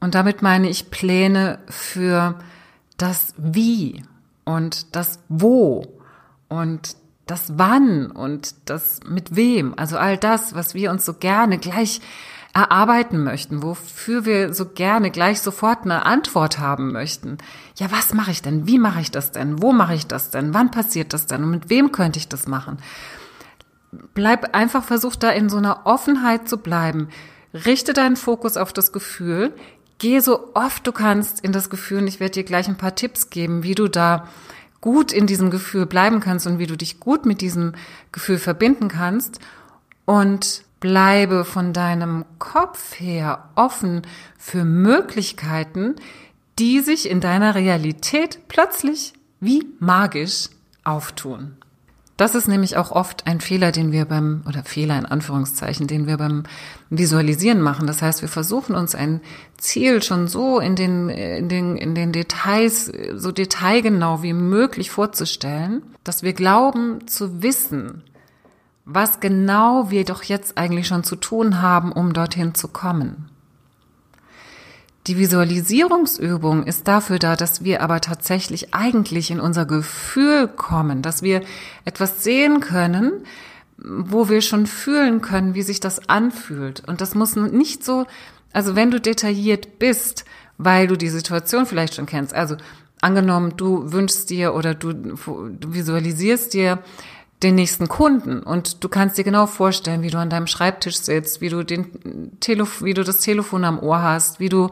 Und 0.00 0.14
damit 0.14 0.42
meine 0.42 0.68
ich 0.68 0.90
Pläne 0.90 1.58
für 1.68 2.38
das 2.96 3.34
Wie 3.36 4.02
und 4.48 4.96
das 4.96 5.20
Wo 5.28 5.84
und 6.48 6.96
das 7.26 7.58
Wann 7.58 8.10
und 8.10 8.54
das 8.70 9.00
mit 9.06 9.36
wem. 9.36 9.74
Also 9.76 9.98
all 9.98 10.16
das, 10.16 10.54
was 10.54 10.72
wir 10.72 10.90
uns 10.90 11.04
so 11.04 11.12
gerne 11.12 11.58
gleich 11.58 12.00
erarbeiten 12.54 13.22
möchten, 13.22 13.62
wofür 13.62 14.24
wir 14.24 14.54
so 14.54 14.64
gerne 14.64 15.10
gleich 15.10 15.42
sofort 15.42 15.84
eine 15.84 16.06
Antwort 16.06 16.58
haben 16.58 16.92
möchten. 16.92 17.36
Ja, 17.76 17.92
was 17.92 18.14
mache 18.14 18.30
ich 18.30 18.40
denn? 18.40 18.66
Wie 18.66 18.78
mache 18.78 19.02
ich 19.02 19.10
das 19.10 19.32
denn? 19.32 19.60
Wo 19.60 19.72
mache 19.72 19.94
ich 19.94 20.06
das 20.06 20.30
denn? 20.30 20.54
Wann 20.54 20.70
passiert 20.70 21.12
das 21.12 21.26
denn? 21.26 21.44
Und 21.44 21.50
mit 21.50 21.68
wem 21.68 21.92
könnte 21.92 22.18
ich 22.18 22.28
das 22.28 22.48
machen? 22.48 22.78
Bleib 24.14 24.56
einfach, 24.56 24.82
versuch 24.82 25.16
da 25.16 25.28
in 25.28 25.50
so 25.50 25.58
einer 25.58 25.82
Offenheit 25.84 26.48
zu 26.48 26.56
bleiben. 26.56 27.08
Richte 27.52 27.92
deinen 27.92 28.16
Fokus 28.16 28.56
auf 28.56 28.72
das 28.72 28.92
Gefühl. 28.92 29.52
Geh 29.98 30.20
so 30.20 30.50
oft 30.54 30.86
du 30.86 30.92
kannst 30.92 31.40
in 31.40 31.52
das 31.52 31.70
Gefühl 31.70 31.98
und 31.98 32.06
ich 32.06 32.20
werde 32.20 32.34
dir 32.34 32.44
gleich 32.44 32.68
ein 32.68 32.78
paar 32.78 32.94
Tipps 32.94 33.30
geben, 33.30 33.64
wie 33.64 33.74
du 33.74 33.88
da 33.88 34.28
gut 34.80 35.12
in 35.12 35.26
diesem 35.26 35.50
Gefühl 35.50 35.86
bleiben 35.86 36.20
kannst 36.20 36.46
und 36.46 36.58
wie 36.58 36.66
du 36.66 36.76
dich 36.76 37.00
gut 37.00 37.26
mit 37.26 37.40
diesem 37.40 37.72
Gefühl 38.12 38.38
verbinden 38.38 38.88
kannst 38.88 39.40
und 40.04 40.64
bleibe 40.80 41.44
von 41.44 41.72
deinem 41.72 42.24
Kopf 42.38 43.00
her 43.00 43.50
offen 43.56 44.02
für 44.38 44.64
Möglichkeiten, 44.64 45.96
die 46.58 46.80
sich 46.80 47.10
in 47.10 47.20
deiner 47.20 47.56
Realität 47.56 48.40
plötzlich 48.48 49.14
wie 49.40 49.66
magisch 49.80 50.48
auftun. 50.84 51.57
Das 52.18 52.34
ist 52.34 52.48
nämlich 52.48 52.76
auch 52.76 52.90
oft 52.90 53.28
ein 53.28 53.40
Fehler, 53.40 53.70
den 53.70 53.92
wir 53.92 54.04
beim, 54.04 54.42
oder 54.48 54.64
Fehler 54.64 54.98
in 54.98 55.06
Anführungszeichen, 55.06 55.86
den 55.86 56.08
wir 56.08 56.16
beim 56.16 56.42
Visualisieren 56.90 57.60
machen. 57.60 57.86
Das 57.86 58.02
heißt, 58.02 58.22
wir 58.22 58.28
versuchen 58.28 58.74
uns 58.74 58.96
ein 58.96 59.20
Ziel 59.56 60.02
schon 60.02 60.26
so 60.26 60.58
in 60.58 60.74
den, 60.74 61.08
in 61.10 61.48
den, 61.48 61.76
in 61.76 61.94
den 61.94 62.10
Details, 62.10 62.90
so 63.14 63.30
detailgenau 63.30 64.20
wie 64.24 64.32
möglich 64.32 64.90
vorzustellen, 64.90 65.84
dass 66.02 66.24
wir 66.24 66.32
glauben 66.32 67.06
zu 67.06 67.40
wissen, 67.40 68.02
was 68.84 69.20
genau 69.20 69.90
wir 69.90 70.04
doch 70.04 70.24
jetzt 70.24 70.58
eigentlich 70.58 70.88
schon 70.88 71.04
zu 71.04 71.14
tun 71.14 71.62
haben, 71.62 71.92
um 71.92 72.14
dorthin 72.14 72.52
zu 72.52 72.66
kommen. 72.66 73.27
Die 75.08 75.16
Visualisierungsübung 75.16 76.64
ist 76.64 76.86
dafür 76.86 77.18
da, 77.18 77.34
dass 77.34 77.64
wir 77.64 77.80
aber 77.80 78.02
tatsächlich 78.02 78.74
eigentlich 78.74 79.30
in 79.30 79.40
unser 79.40 79.64
Gefühl 79.64 80.48
kommen, 80.48 81.00
dass 81.00 81.22
wir 81.22 81.40
etwas 81.86 82.22
sehen 82.22 82.60
können, 82.60 83.24
wo 83.78 84.28
wir 84.28 84.42
schon 84.42 84.66
fühlen 84.66 85.22
können, 85.22 85.54
wie 85.54 85.62
sich 85.62 85.80
das 85.80 86.10
anfühlt. 86.10 86.86
Und 86.86 87.00
das 87.00 87.14
muss 87.14 87.36
nicht 87.36 87.82
so, 87.84 88.04
also 88.52 88.76
wenn 88.76 88.90
du 88.90 89.00
detailliert 89.00 89.78
bist, 89.78 90.26
weil 90.58 90.86
du 90.86 90.96
die 90.96 91.08
Situation 91.08 91.64
vielleicht 91.64 91.94
schon 91.94 92.04
kennst, 92.04 92.34
also 92.34 92.56
angenommen, 93.00 93.54
du 93.56 93.90
wünschst 93.90 94.28
dir 94.28 94.52
oder 94.52 94.74
du, 94.74 94.92
visualisierst 95.66 96.52
dir 96.52 96.80
den 97.42 97.54
nächsten 97.54 97.88
Kunden. 97.88 98.42
Und 98.42 98.82
du 98.82 98.88
kannst 98.88 99.16
dir 99.18 99.24
genau 99.24 99.46
vorstellen, 99.46 100.02
wie 100.02 100.10
du 100.10 100.18
an 100.18 100.30
deinem 100.30 100.46
Schreibtisch 100.46 100.96
sitzt, 100.96 101.40
wie 101.40 101.48
du 101.48 101.62
den 101.62 102.38
Telef 102.40 102.82
wie 102.82 102.94
du 102.94 103.04
das 103.04 103.20
Telefon 103.20 103.64
am 103.64 103.78
Ohr 103.78 104.02
hast, 104.02 104.40
wie 104.40 104.48
du 104.48 104.70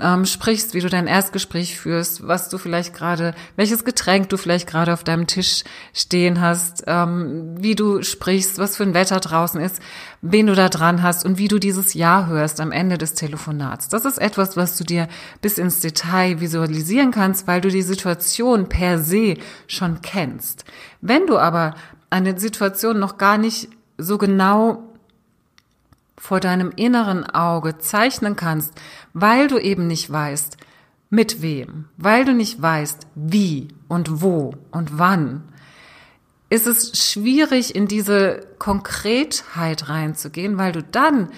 ähm, 0.00 0.24
sprichst, 0.26 0.74
wie 0.74 0.80
du 0.80 0.88
dein 0.88 1.06
Erstgespräch 1.06 1.78
führst, 1.78 2.26
was 2.26 2.48
du 2.48 2.58
vielleicht 2.58 2.94
gerade, 2.94 3.34
welches 3.56 3.84
Getränk 3.84 4.28
du 4.28 4.36
vielleicht 4.36 4.66
gerade 4.66 4.92
auf 4.92 5.04
deinem 5.04 5.26
Tisch 5.26 5.64
stehen 5.92 6.40
hast, 6.40 6.84
ähm, 6.86 7.54
wie 7.58 7.74
du 7.74 8.02
sprichst, 8.02 8.58
was 8.58 8.76
für 8.76 8.82
ein 8.82 8.94
Wetter 8.94 9.20
draußen 9.20 9.60
ist, 9.60 9.80
wen 10.20 10.46
du 10.46 10.54
da 10.54 10.68
dran 10.68 11.02
hast 11.02 11.24
und 11.24 11.38
wie 11.38 11.48
du 11.48 11.58
dieses 11.58 11.94
Ja 11.94 12.26
hörst 12.26 12.60
am 12.60 12.72
Ende 12.72 12.98
des 12.98 13.14
Telefonats. 13.14 13.88
Das 13.88 14.04
ist 14.04 14.18
etwas, 14.18 14.56
was 14.56 14.76
du 14.76 14.84
dir 14.84 15.08
bis 15.40 15.58
ins 15.58 15.80
Detail 15.80 16.40
visualisieren 16.40 17.10
kannst, 17.10 17.46
weil 17.46 17.60
du 17.60 17.68
die 17.68 17.82
Situation 17.82 18.68
per 18.68 18.98
se 18.98 19.36
schon 19.66 20.00
kennst. 20.00 20.64
Wenn 21.00 21.26
du 21.26 21.38
aber 21.38 21.74
eine 22.10 22.38
Situation 22.38 22.98
noch 22.98 23.18
gar 23.18 23.38
nicht 23.38 23.68
so 23.98 24.18
genau 24.18 24.91
vor 26.22 26.38
deinem 26.38 26.70
inneren 26.76 27.28
Auge 27.28 27.78
zeichnen 27.78 28.36
kannst, 28.36 28.72
weil 29.12 29.48
du 29.48 29.58
eben 29.58 29.88
nicht 29.88 30.08
weißt, 30.08 30.56
mit 31.10 31.42
wem, 31.42 31.86
weil 31.96 32.24
du 32.24 32.32
nicht 32.32 32.62
weißt, 32.62 33.08
wie 33.16 33.66
und 33.88 34.22
wo 34.22 34.54
und 34.70 35.00
wann, 35.00 35.42
ist 36.48 36.68
es 36.68 36.96
schwierig, 36.96 37.74
in 37.74 37.88
diese 37.88 38.46
Konkretheit 38.60 39.88
reinzugehen, 39.88 40.58
weil 40.58 40.70
du 40.70 40.84
dann 40.84 41.28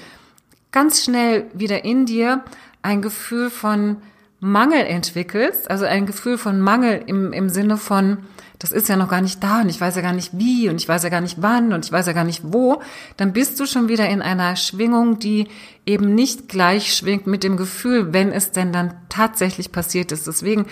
ganz 0.70 1.02
schnell 1.02 1.46
wieder 1.54 1.86
in 1.86 2.04
dir 2.04 2.44
ein 2.82 3.00
Gefühl 3.00 3.48
von 3.48 4.02
Mangel 4.44 4.84
entwickelst, 4.84 5.70
also 5.70 5.86
ein 5.86 6.04
Gefühl 6.04 6.36
von 6.36 6.60
Mangel 6.60 7.02
im, 7.06 7.32
im 7.32 7.48
Sinne 7.48 7.78
von, 7.78 8.18
das 8.58 8.72
ist 8.72 8.90
ja 8.90 8.96
noch 8.96 9.08
gar 9.08 9.22
nicht 9.22 9.42
da 9.42 9.62
und 9.62 9.70
ich 9.70 9.80
weiß 9.80 9.96
ja 9.96 10.02
gar 10.02 10.12
nicht 10.12 10.32
wie 10.34 10.68
und 10.68 10.76
ich 10.76 10.86
weiß 10.86 11.02
ja 11.02 11.08
gar 11.08 11.22
nicht 11.22 11.40
wann 11.40 11.72
und 11.72 11.86
ich 11.86 11.90
weiß 11.90 12.06
ja 12.06 12.12
gar 12.12 12.24
nicht 12.24 12.42
wo, 12.44 12.82
dann 13.16 13.32
bist 13.32 13.58
du 13.58 13.64
schon 13.64 13.88
wieder 13.88 14.06
in 14.06 14.20
einer 14.20 14.54
Schwingung, 14.56 15.18
die 15.18 15.48
eben 15.86 16.14
nicht 16.14 16.50
gleich 16.50 16.94
schwingt 16.94 17.26
mit 17.26 17.42
dem 17.42 17.56
Gefühl, 17.56 18.12
wenn 18.12 18.32
es 18.32 18.52
denn 18.52 18.70
dann 18.70 18.92
tatsächlich 19.08 19.72
passiert 19.72 20.12
ist. 20.12 20.26
Deswegen 20.26 20.66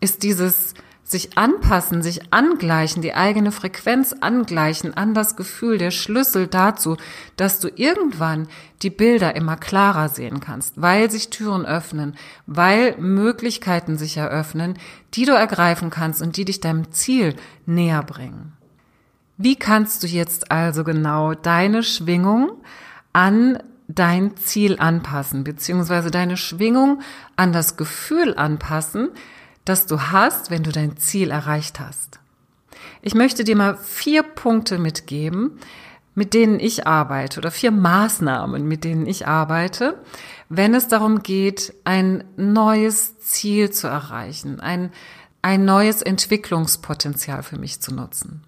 ist 0.00 0.22
dieses 0.22 0.72
sich 1.10 1.38
anpassen, 1.38 2.02
sich 2.02 2.32
angleichen, 2.34 3.00
die 3.00 3.14
eigene 3.14 3.50
Frequenz 3.50 4.14
angleichen 4.20 4.94
an 4.94 5.14
das 5.14 5.36
Gefühl, 5.36 5.78
der 5.78 5.90
Schlüssel 5.90 6.46
dazu, 6.46 6.98
dass 7.36 7.60
du 7.60 7.68
irgendwann 7.74 8.46
die 8.82 8.90
Bilder 8.90 9.34
immer 9.34 9.56
klarer 9.56 10.10
sehen 10.10 10.40
kannst, 10.40 10.80
weil 10.80 11.10
sich 11.10 11.30
Türen 11.30 11.64
öffnen, 11.64 12.14
weil 12.46 12.94
Möglichkeiten 12.98 13.96
sich 13.96 14.18
eröffnen, 14.18 14.78
die 15.14 15.24
du 15.24 15.32
ergreifen 15.32 15.88
kannst 15.88 16.20
und 16.20 16.36
die 16.36 16.44
dich 16.44 16.60
deinem 16.60 16.92
Ziel 16.92 17.34
näher 17.64 18.02
bringen. 18.02 18.52
Wie 19.38 19.56
kannst 19.56 20.02
du 20.02 20.06
jetzt 20.06 20.50
also 20.50 20.84
genau 20.84 21.32
deine 21.32 21.82
Schwingung 21.82 22.50
an 23.14 23.58
dein 23.88 24.36
Ziel 24.36 24.78
anpassen, 24.78 25.42
beziehungsweise 25.42 26.10
deine 26.10 26.36
Schwingung 26.36 27.00
an 27.36 27.54
das 27.54 27.78
Gefühl 27.78 28.34
anpassen, 28.36 29.08
das 29.68 29.86
du 29.86 30.00
hast, 30.00 30.50
wenn 30.50 30.62
du 30.62 30.72
dein 30.72 30.96
Ziel 30.96 31.30
erreicht 31.30 31.80
hast. 31.80 32.20
Ich 33.02 33.14
möchte 33.14 33.44
dir 33.44 33.56
mal 33.56 33.76
vier 33.76 34.22
Punkte 34.22 34.78
mitgeben, 34.78 35.58
mit 36.14 36.34
denen 36.34 36.58
ich 36.58 36.86
arbeite 36.86 37.38
oder 37.38 37.50
vier 37.50 37.70
Maßnahmen, 37.70 38.66
mit 38.66 38.82
denen 38.82 39.06
ich 39.06 39.28
arbeite, 39.28 40.02
wenn 40.48 40.74
es 40.74 40.88
darum 40.88 41.22
geht, 41.22 41.74
ein 41.84 42.24
neues 42.36 43.18
Ziel 43.20 43.70
zu 43.70 43.86
erreichen, 43.86 44.58
ein, 44.58 44.90
ein 45.42 45.64
neues 45.64 46.02
Entwicklungspotenzial 46.02 47.42
für 47.42 47.58
mich 47.58 47.80
zu 47.80 47.94
nutzen. 47.94 48.42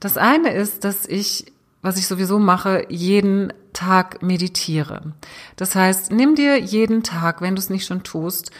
Das 0.00 0.18
eine 0.18 0.52
ist, 0.52 0.84
dass 0.84 1.06
ich, 1.06 1.52
was 1.80 1.96
ich 1.96 2.06
sowieso 2.06 2.38
mache, 2.38 2.84
jeden 2.88 3.52
Tag 3.72 4.22
meditiere. 4.22 5.14
Das 5.56 5.74
heißt, 5.74 6.12
nimm 6.12 6.34
dir 6.34 6.58
jeden 6.58 7.02
Tag, 7.02 7.40
wenn 7.40 7.54
du 7.54 7.60
es 7.60 7.70
nicht 7.70 7.86
schon 7.86 8.02
tust, 8.02 8.50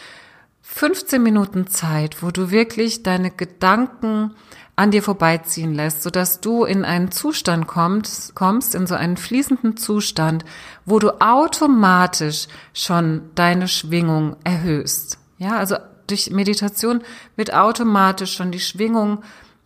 15 0.73 1.21
Minuten 1.23 1.67
Zeit, 1.67 2.23
wo 2.23 2.31
du 2.31 2.51
wirklich 2.51 3.03
deine 3.03 3.31
Gedanken 3.31 4.35
an 4.77 4.93
dir 4.93 5.03
vorbeiziehen 5.03 5.75
lässt, 5.75 6.03
sodass 6.03 6.41
du 6.41 6.65
in 6.65 6.85
einen 6.85 7.11
Zustand 7.11 7.67
kommst, 7.67 8.35
kommst, 8.35 8.75
in 8.75 8.87
so 8.87 8.95
einen 8.95 9.17
fließenden 9.17 9.77
Zustand, 9.77 10.45
wo 10.87 10.99
du 10.99 11.21
automatisch 11.21 12.47
schon 12.73 13.31
deine 13.35 13.69
Schwingung 13.69 14.37
erhöhst. 14.45 15.19
Ja, 15.39 15.59
also 15.59 15.77
durch 16.07 16.31
Meditation 16.31 17.03
wird 17.37 17.53
automatisch 17.53 18.35
schon 18.35 18.53
die 18.53 18.61
Schwingung 18.61 19.23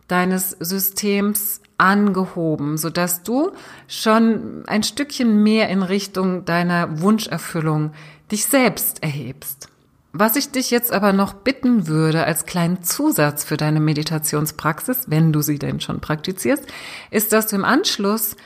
deines 0.09 0.51
Systems 0.59 1.61
angehoben, 1.77 2.77
sodass 2.77 3.23
du 3.23 3.53
schon 3.87 4.65
ein 4.67 4.83
Stückchen 4.83 5.43
mehr 5.43 5.69
in 5.69 5.83
Richtung 5.83 6.45
deiner 6.45 7.03
Wunscherfüllung 7.03 7.93
dich 8.33 8.47
selbst 8.47 9.03
erhebst. 9.03 9.69
Was 10.17 10.37
ich 10.37 10.53
dich 10.53 10.71
jetzt 10.71 10.93
aber 10.93 11.13
noch 11.13 11.33
bitten 11.33 11.89
würde 11.89 12.23
als 12.23 12.47
kleinen 12.47 12.85
Zusatz 12.85 13.43
für 13.43 13.57
deine 13.57 13.81
Meditationspraxis, 13.81 15.07
wenn 15.09 15.33
du 15.33 15.43
sie 15.43 15.59
denn 15.59 15.81
schon 15.81 16.01
praktizierst, 16.01 16.65
ist, 17.11 17.33
dass 17.33 17.49
du 17.49 17.57
im 17.57 17.65
Anschluss 17.65 18.37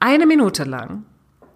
eine 0.00 0.26
Minute 0.26 0.64
lang 0.64 1.04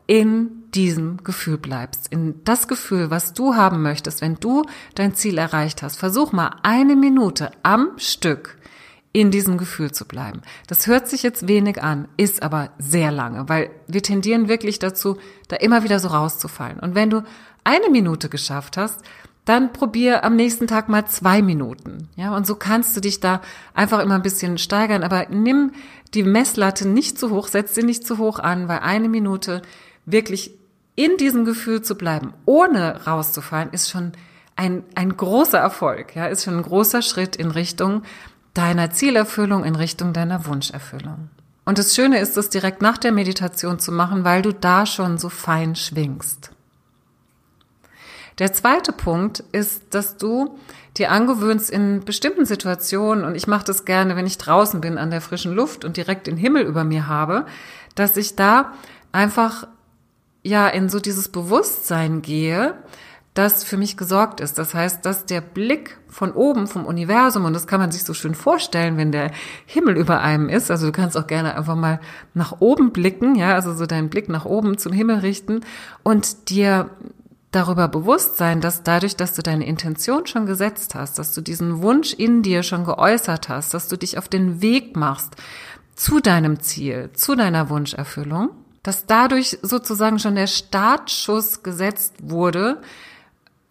in 0.06 0.70
diesem 0.72 1.22
Gefühl 1.22 1.58
bleibst, 1.58 2.08
in 2.10 2.42
das 2.44 2.66
Gefühl, 2.66 3.10
was 3.10 3.34
du 3.34 3.56
haben 3.56 3.82
möchtest, 3.82 4.22
wenn 4.22 4.36
du 4.36 4.64
dein 4.94 5.14
Ziel 5.14 5.36
erreicht 5.36 5.82
hast. 5.82 5.96
Versuch 5.96 6.32
mal 6.32 6.56
eine 6.62 6.96
Minute 6.96 7.50
am 7.62 7.90
Stück 7.98 8.56
in 9.14 9.30
diesem 9.30 9.58
Gefühl 9.58 9.92
zu 9.92 10.06
bleiben. 10.06 10.42
Das 10.66 10.88
hört 10.88 11.08
sich 11.08 11.22
jetzt 11.22 11.46
wenig 11.46 11.80
an, 11.80 12.08
ist 12.16 12.42
aber 12.42 12.70
sehr 12.78 13.12
lange, 13.12 13.48
weil 13.48 13.70
wir 13.86 14.02
tendieren 14.02 14.48
wirklich 14.48 14.80
dazu, 14.80 15.18
da 15.46 15.56
immer 15.56 15.84
wieder 15.84 16.00
so 16.00 16.08
rauszufallen. 16.08 16.80
Und 16.80 16.96
wenn 16.96 17.10
du 17.10 17.22
eine 17.62 17.90
Minute 17.90 18.28
geschafft 18.28 18.76
hast, 18.76 19.02
dann 19.44 19.72
probier 19.72 20.24
am 20.24 20.34
nächsten 20.34 20.66
Tag 20.66 20.88
mal 20.88 21.06
zwei 21.06 21.42
Minuten. 21.42 22.08
Ja, 22.16 22.34
und 22.34 22.44
so 22.44 22.56
kannst 22.56 22.96
du 22.96 23.00
dich 23.00 23.20
da 23.20 23.40
einfach 23.72 24.00
immer 24.00 24.16
ein 24.16 24.22
bisschen 24.22 24.58
steigern. 24.58 25.04
Aber 25.04 25.26
nimm 25.30 25.72
die 26.12 26.24
Messlatte 26.24 26.88
nicht 26.88 27.16
zu 27.16 27.30
hoch, 27.30 27.46
setz 27.46 27.74
sie 27.74 27.84
nicht 27.84 28.04
zu 28.04 28.18
hoch 28.18 28.40
an, 28.40 28.66
weil 28.66 28.80
eine 28.80 29.08
Minute 29.08 29.62
wirklich 30.06 30.50
in 30.96 31.16
diesem 31.18 31.44
Gefühl 31.44 31.82
zu 31.82 31.94
bleiben, 31.94 32.32
ohne 32.46 33.06
rauszufallen, 33.06 33.70
ist 33.70 33.90
schon 33.90 34.12
ein, 34.56 34.82
ein 34.96 35.16
großer 35.16 35.58
Erfolg. 35.58 36.16
Ja, 36.16 36.26
ist 36.26 36.44
schon 36.44 36.56
ein 36.56 36.62
großer 36.62 37.02
Schritt 37.02 37.36
in 37.36 37.52
Richtung 37.52 38.02
deiner 38.54 38.90
Zielerfüllung, 38.90 39.64
in 39.64 39.76
Richtung 39.76 40.12
deiner 40.12 40.46
Wunscherfüllung. 40.46 41.28
Und 41.64 41.78
das 41.78 41.94
Schöne 41.94 42.20
ist, 42.20 42.36
das 42.36 42.50
direkt 42.50 42.82
nach 42.82 42.98
der 42.98 43.12
Meditation 43.12 43.78
zu 43.78 43.90
machen, 43.90 44.24
weil 44.24 44.42
du 44.42 44.52
da 44.52 44.86
schon 44.86 45.18
so 45.18 45.28
fein 45.28 45.74
schwingst. 45.74 46.50
Der 48.38 48.52
zweite 48.52 48.92
Punkt 48.92 49.40
ist, 49.52 49.94
dass 49.94 50.16
du 50.16 50.58
dir 50.96 51.10
angewöhnst 51.10 51.70
in 51.70 52.04
bestimmten 52.04 52.44
Situationen, 52.44 53.24
und 53.24 53.34
ich 53.34 53.46
mache 53.46 53.64
das 53.64 53.84
gerne, 53.84 54.16
wenn 54.16 54.26
ich 54.26 54.38
draußen 54.38 54.80
bin 54.80 54.98
an 54.98 55.10
der 55.10 55.20
frischen 55.20 55.54
Luft 55.54 55.84
und 55.84 55.96
direkt 55.96 56.26
den 56.26 56.36
Himmel 56.36 56.64
über 56.64 56.84
mir 56.84 57.06
habe, 57.06 57.46
dass 57.94 58.16
ich 58.16 58.36
da 58.36 58.72
einfach 59.12 59.66
ja 60.42 60.68
in 60.68 60.88
so 60.88 61.00
dieses 61.00 61.28
Bewusstsein 61.28 62.22
gehe, 62.22 62.74
das 63.34 63.64
für 63.64 63.76
mich 63.76 63.96
gesorgt 63.96 64.40
ist. 64.40 64.58
Das 64.58 64.74
heißt, 64.74 65.04
dass 65.04 65.26
der 65.26 65.40
Blick 65.40 65.98
von 66.08 66.32
oben 66.32 66.68
vom 66.68 66.86
Universum, 66.86 67.44
und 67.44 67.52
das 67.52 67.66
kann 67.66 67.80
man 67.80 67.90
sich 67.90 68.04
so 68.04 68.14
schön 68.14 68.36
vorstellen, 68.36 68.96
wenn 68.96 69.10
der 69.10 69.32
Himmel 69.66 69.96
über 69.96 70.20
einem 70.20 70.48
ist, 70.48 70.70
also 70.70 70.86
du 70.86 70.92
kannst 70.92 71.16
auch 71.16 71.26
gerne 71.26 71.56
einfach 71.56 71.74
mal 71.74 72.00
nach 72.32 72.60
oben 72.60 72.92
blicken, 72.92 73.34
ja, 73.34 73.54
also 73.54 73.74
so 73.74 73.86
deinen 73.86 74.08
Blick 74.08 74.28
nach 74.28 74.44
oben 74.44 74.78
zum 74.78 74.92
Himmel 74.92 75.18
richten 75.18 75.62
und 76.04 76.48
dir 76.48 76.90
darüber 77.50 77.88
bewusst 77.88 78.36
sein, 78.36 78.60
dass 78.60 78.84
dadurch, 78.84 79.16
dass 79.16 79.34
du 79.34 79.42
deine 79.42 79.66
Intention 79.66 80.26
schon 80.26 80.46
gesetzt 80.46 80.94
hast, 80.94 81.18
dass 81.18 81.34
du 81.34 81.40
diesen 81.40 81.82
Wunsch 81.82 82.12
in 82.12 82.42
dir 82.42 82.62
schon 82.62 82.84
geäußert 82.84 83.48
hast, 83.48 83.74
dass 83.74 83.88
du 83.88 83.96
dich 83.96 84.16
auf 84.16 84.28
den 84.28 84.62
Weg 84.62 84.96
machst 84.96 85.34
zu 85.96 86.20
deinem 86.20 86.60
Ziel, 86.60 87.10
zu 87.14 87.34
deiner 87.34 87.68
Wunscherfüllung, 87.68 88.50
dass 88.82 89.06
dadurch 89.06 89.58
sozusagen 89.62 90.18
schon 90.18 90.34
der 90.34 90.46
Startschuss 90.48 91.62
gesetzt 91.62 92.14
wurde 92.22 92.80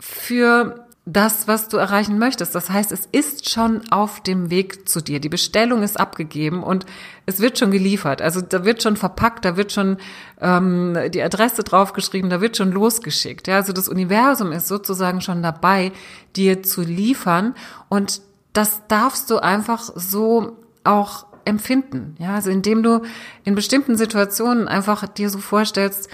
für 0.05 0.85
das, 1.05 1.47
was 1.47 1.69
du 1.69 1.77
erreichen 1.77 2.17
möchtest. 2.17 2.55
Das 2.55 2.69
heißt, 2.69 2.91
es 2.91 3.07
ist 3.11 3.49
schon 3.49 3.81
auf 3.89 4.21
dem 4.21 4.49
Weg 4.49 4.87
zu 4.87 5.01
dir. 5.01 5.21
Die 5.21 5.29
Bestellung 5.29 5.81
ist 5.81 5.99
abgegeben 5.99 6.61
und 6.61 6.85
es 7.25 7.39
wird 7.39 7.57
schon 7.57 7.71
geliefert. 7.71 8.21
Also 8.21 8.41
da 8.41 8.65
wird 8.65 8.83
schon 8.83 8.97
verpackt, 8.97 9.45
da 9.45 9.55
wird 9.55 9.71
schon 9.71 9.97
ähm, 10.41 10.97
die 11.13 11.21
Adresse 11.21 11.63
draufgeschrieben, 11.63 12.29
da 12.29 12.41
wird 12.41 12.57
schon 12.57 12.71
losgeschickt. 12.71 13.47
Ja, 13.47 13.55
also 13.55 13.71
das 13.71 13.87
Universum 13.87 14.51
ist 14.51 14.67
sozusagen 14.67 15.21
schon 15.21 15.41
dabei, 15.41 15.93
dir 16.35 16.63
zu 16.63 16.81
liefern 16.81 17.55
und 17.87 18.21
das 18.51 18.81
darfst 18.87 19.29
du 19.29 19.39
einfach 19.39 19.89
so 19.95 20.57
auch 20.83 21.25
empfinden. 21.45 22.15
Ja, 22.19 22.35
also 22.35 22.49
indem 22.49 22.83
du 22.83 23.01
in 23.45 23.55
bestimmten 23.55 23.95
Situationen 23.95 24.67
einfach 24.67 25.07
dir 25.07 25.29
so 25.29 25.39
vorstellst, 25.39 26.09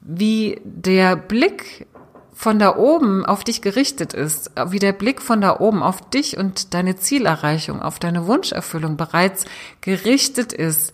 wie 0.00 0.60
der 0.64 1.16
Blick 1.16 1.86
von 2.34 2.58
da 2.58 2.76
oben 2.76 3.24
auf 3.24 3.44
dich 3.44 3.62
gerichtet 3.62 4.12
ist, 4.12 4.50
wie 4.66 4.80
der 4.80 4.92
Blick 4.92 5.22
von 5.22 5.40
da 5.40 5.60
oben 5.60 5.82
auf 5.82 6.10
dich 6.10 6.36
und 6.36 6.74
deine 6.74 6.96
Zielerreichung, 6.96 7.80
auf 7.80 7.98
deine 7.98 8.26
Wunscherfüllung 8.26 8.96
bereits 8.96 9.44
gerichtet 9.80 10.52
ist 10.52 10.92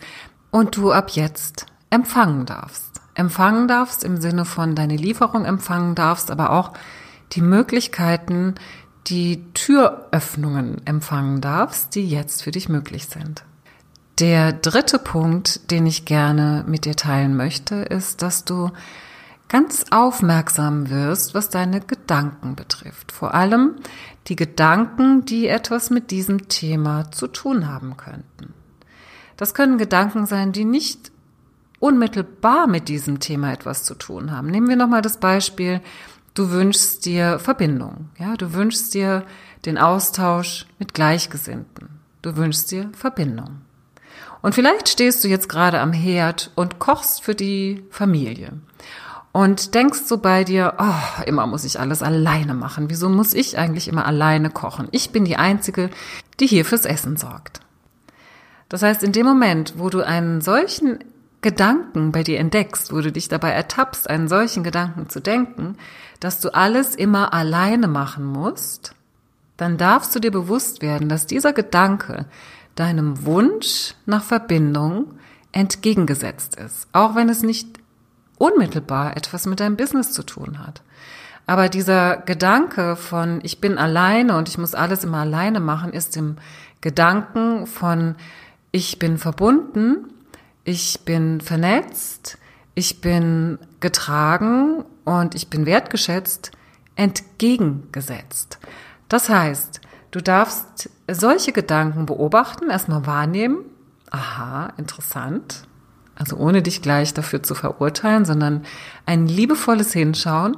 und 0.50 0.76
du 0.76 0.92
ab 0.92 1.10
jetzt 1.10 1.66
empfangen 1.88 2.46
darfst. 2.46 3.00
Empfangen 3.14 3.68
darfst 3.68 4.04
im 4.04 4.20
Sinne 4.20 4.44
von 4.44 4.74
deine 4.74 4.96
Lieferung 4.96 5.44
empfangen 5.44 5.94
darfst, 5.94 6.30
aber 6.30 6.50
auch 6.50 6.72
die 7.32 7.42
Möglichkeiten, 7.42 8.54
die 9.06 9.44
Türöffnungen 9.54 10.86
empfangen 10.86 11.40
darfst, 11.40 11.94
die 11.94 12.08
jetzt 12.08 12.42
für 12.42 12.50
dich 12.50 12.68
möglich 12.68 13.06
sind. 13.06 13.44
Der 14.18 14.52
dritte 14.52 14.98
Punkt, 14.98 15.70
den 15.70 15.86
ich 15.86 16.04
gerne 16.04 16.64
mit 16.66 16.84
dir 16.84 16.94
teilen 16.94 17.34
möchte, 17.36 17.76
ist, 17.76 18.20
dass 18.20 18.44
du 18.44 18.70
ganz 19.50 19.84
aufmerksam 19.90 20.88
wirst, 20.88 21.34
was 21.34 21.50
deine 21.50 21.80
Gedanken 21.80 22.54
betrifft. 22.54 23.12
Vor 23.12 23.34
allem 23.34 23.74
die 24.28 24.36
Gedanken, 24.36 25.24
die 25.26 25.48
etwas 25.48 25.90
mit 25.90 26.10
diesem 26.10 26.48
Thema 26.48 27.10
zu 27.10 27.26
tun 27.26 27.68
haben 27.68 27.96
könnten. 27.96 28.54
Das 29.36 29.52
können 29.52 29.76
Gedanken 29.76 30.24
sein, 30.26 30.52
die 30.52 30.64
nicht 30.64 31.10
unmittelbar 31.80 32.68
mit 32.68 32.88
diesem 32.88 33.18
Thema 33.18 33.52
etwas 33.52 33.84
zu 33.84 33.94
tun 33.94 34.30
haben. 34.30 34.48
Nehmen 34.48 34.68
wir 34.68 34.76
nochmal 34.76 35.02
das 35.02 35.16
Beispiel, 35.16 35.80
du 36.34 36.50
wünschst 36.50 37.04
dir 37.04 37.38
Verbindung, 37.40 38.10
ja, 38.18 38.36
du 38.36 38.52
wünschst 38.52 38.94
dir 38.94 39.24
den 39.64 39.78
Austausch 39.78 40.66
mit 40.78 40.94
Gleichgesinnten. 40.94 41.88
Du 42.22 42.36
wünschst 42.36 42.70
dir 42.70 42.90
Verbindung. 42.92 43.62
Und 44.42 44.54
vielleicht 44.54 44.88
stehst 44.88 45.24
du 45.24 45.28
jetzt 45.28 45.48
gerade 45.48 45.80
am 45.80 45.92
Herd 45.92 46.50
und 46.54 46.78
kochst 46.78 47.22
für 47.22 47.34
die 47.34 47.82
Familie 47.90 48.52
und 49.32 49.74
denkst 49.74 50.00
so 50.06 50.18
bei 50.18 50.44
dir, 50.44 50.74
oh, 50.78 51.22
immer 51.26 51.46
muss 51.46 51.64
ich 51.64 51.78
alles 51.78 52.02
alleine 52.02 52.54
machen. 52.54 52.90
Wieso 52.90 53.08
muss 53.08 53.34
ich 53.34 53.58
eigentlich 53.58 53.88
immer 53.88 54.06
alleine 54.06 54.50
kochen? 54.50 54.88
Ich 54.90 55.10
bin 55.10 55.24
die 55.24 55.36
Einzige, 55.36 55.90
die 56.40 56.46
hier 56.46 56.64
fürs 56.64 56.84
Essen 56.84 57.16
sorgt. 57.16 57.60
Das 58.68 58.82
heißt, 58.82 59.02
in 59.02 59.12
dem 59.12 59.26
Moment, 59.26 59.74
wo 59.76 59.88
du 59.88 60.04
einen 60.04 60.40
solchen 60.40 60.98
Gedanken 61.42 62.12
bei 62.12 62.22
dir 62.22 62.38
entdeckst, 62.38 62.92
wo 62.92 63.00
du 63.00 63.12
dich 63.12 63.28
dabei 63.28 63.50
ertappst, 63.50 64.10
einen 64.10 64.28
solchen 64.28 64.62
Gedanken 64.62 65.08
zu 65.08 65.20
denken, 65.20 65.76
dass 66.18 66.40
du 66.40 66.54
alles 66.54 66.94
immer 66.94 67.32
alleine 67.32 67.88
machen 67.88 68.24
musst, 68.24 68.94
dann 69.56 69.78
darfst 69.78 70.14
du 70.14 70.20
dir 70.20 70.30
bewusst 70.30 70.82
werden, 70.82 71.08
dass 71.08 71.26
dieser 71.26 71.52
Gedanke 71.52 72.26
deinem 72.74 73.24
Wunsch 73.24 73.94
nach 74.06 74.22
Verbindung 74.22 75.14
entgegengesetzt 75.52 76.56
ist, 76.56 76.88
auch 76.92 77.14
wenn 77.14 77.28
es 77.28 77.42
nicht 77.42 77.79
unmittelbar 78.40 79.16
etwas 79.16 79.44
mit 79.46 79.60
deinem 79.60 79.76
Business 79.76 80.12
zu 80.12 80.22
tun 80.22 80.58
hat. 80.58 80.82
Aber 81.46 81.68
dieser 81.68 82.16
Gedanke 82.16 82.96
von, 82.96 83.40
ich 83.42 83.60
bin 83.60 83.76
alleine 83.76 84.36
und 84.36 84.48
ich 84.48 84.56
muss 84.56 84.74
alles 84.74 85.04
immer 85.04 85.18
alleine 85.18 85.60
machen, 85.60 85.92
ist 85.92 86.16
im 86.16 86.36
Gedanken 86.80 87.66
von, 87.66 88.14
ich 88.72 88.98
bin 88.98 89.18
verbunden, 89.18 90.06
ich 90.64 91.00
bin 91.04 91.40
vernetzt, 91.42 92.38
ich 92.74 93.02
bin 93.02 93.58
getragen 93.80 94.84
und 95.04 95.34
ich 95.34 95.50
bin 95.50 95.66
wertgeschätzt, 95.66 96.52
entgegengesetzt. 96.96 98.58
Das 99.08 99.28
heißt, 99.28 99.82
du 100.12 100.20
darfst 100.22 100.88
solche 101.10 101.52
Gedanken 101.52 102.06
beobachten, 102.06 102.70
erstmal 102.70 103.06
wahrnehmen. 103.06 103.64
Aha, 104.10 104.72
interessant. 104.78 105.64
Also 106.20 106.36
ohne 106.36 106.60
dich 106.60 106.82
gleich 106.82 107.14
dafür 107.14 107.42
zu 107.42 107.54
verurteilen, 107.54 108.26
sondern 108.26 108.64
ein 109.06 109.26
liebevolles 109.26 109.94
Hinschauen. 109.94 110.56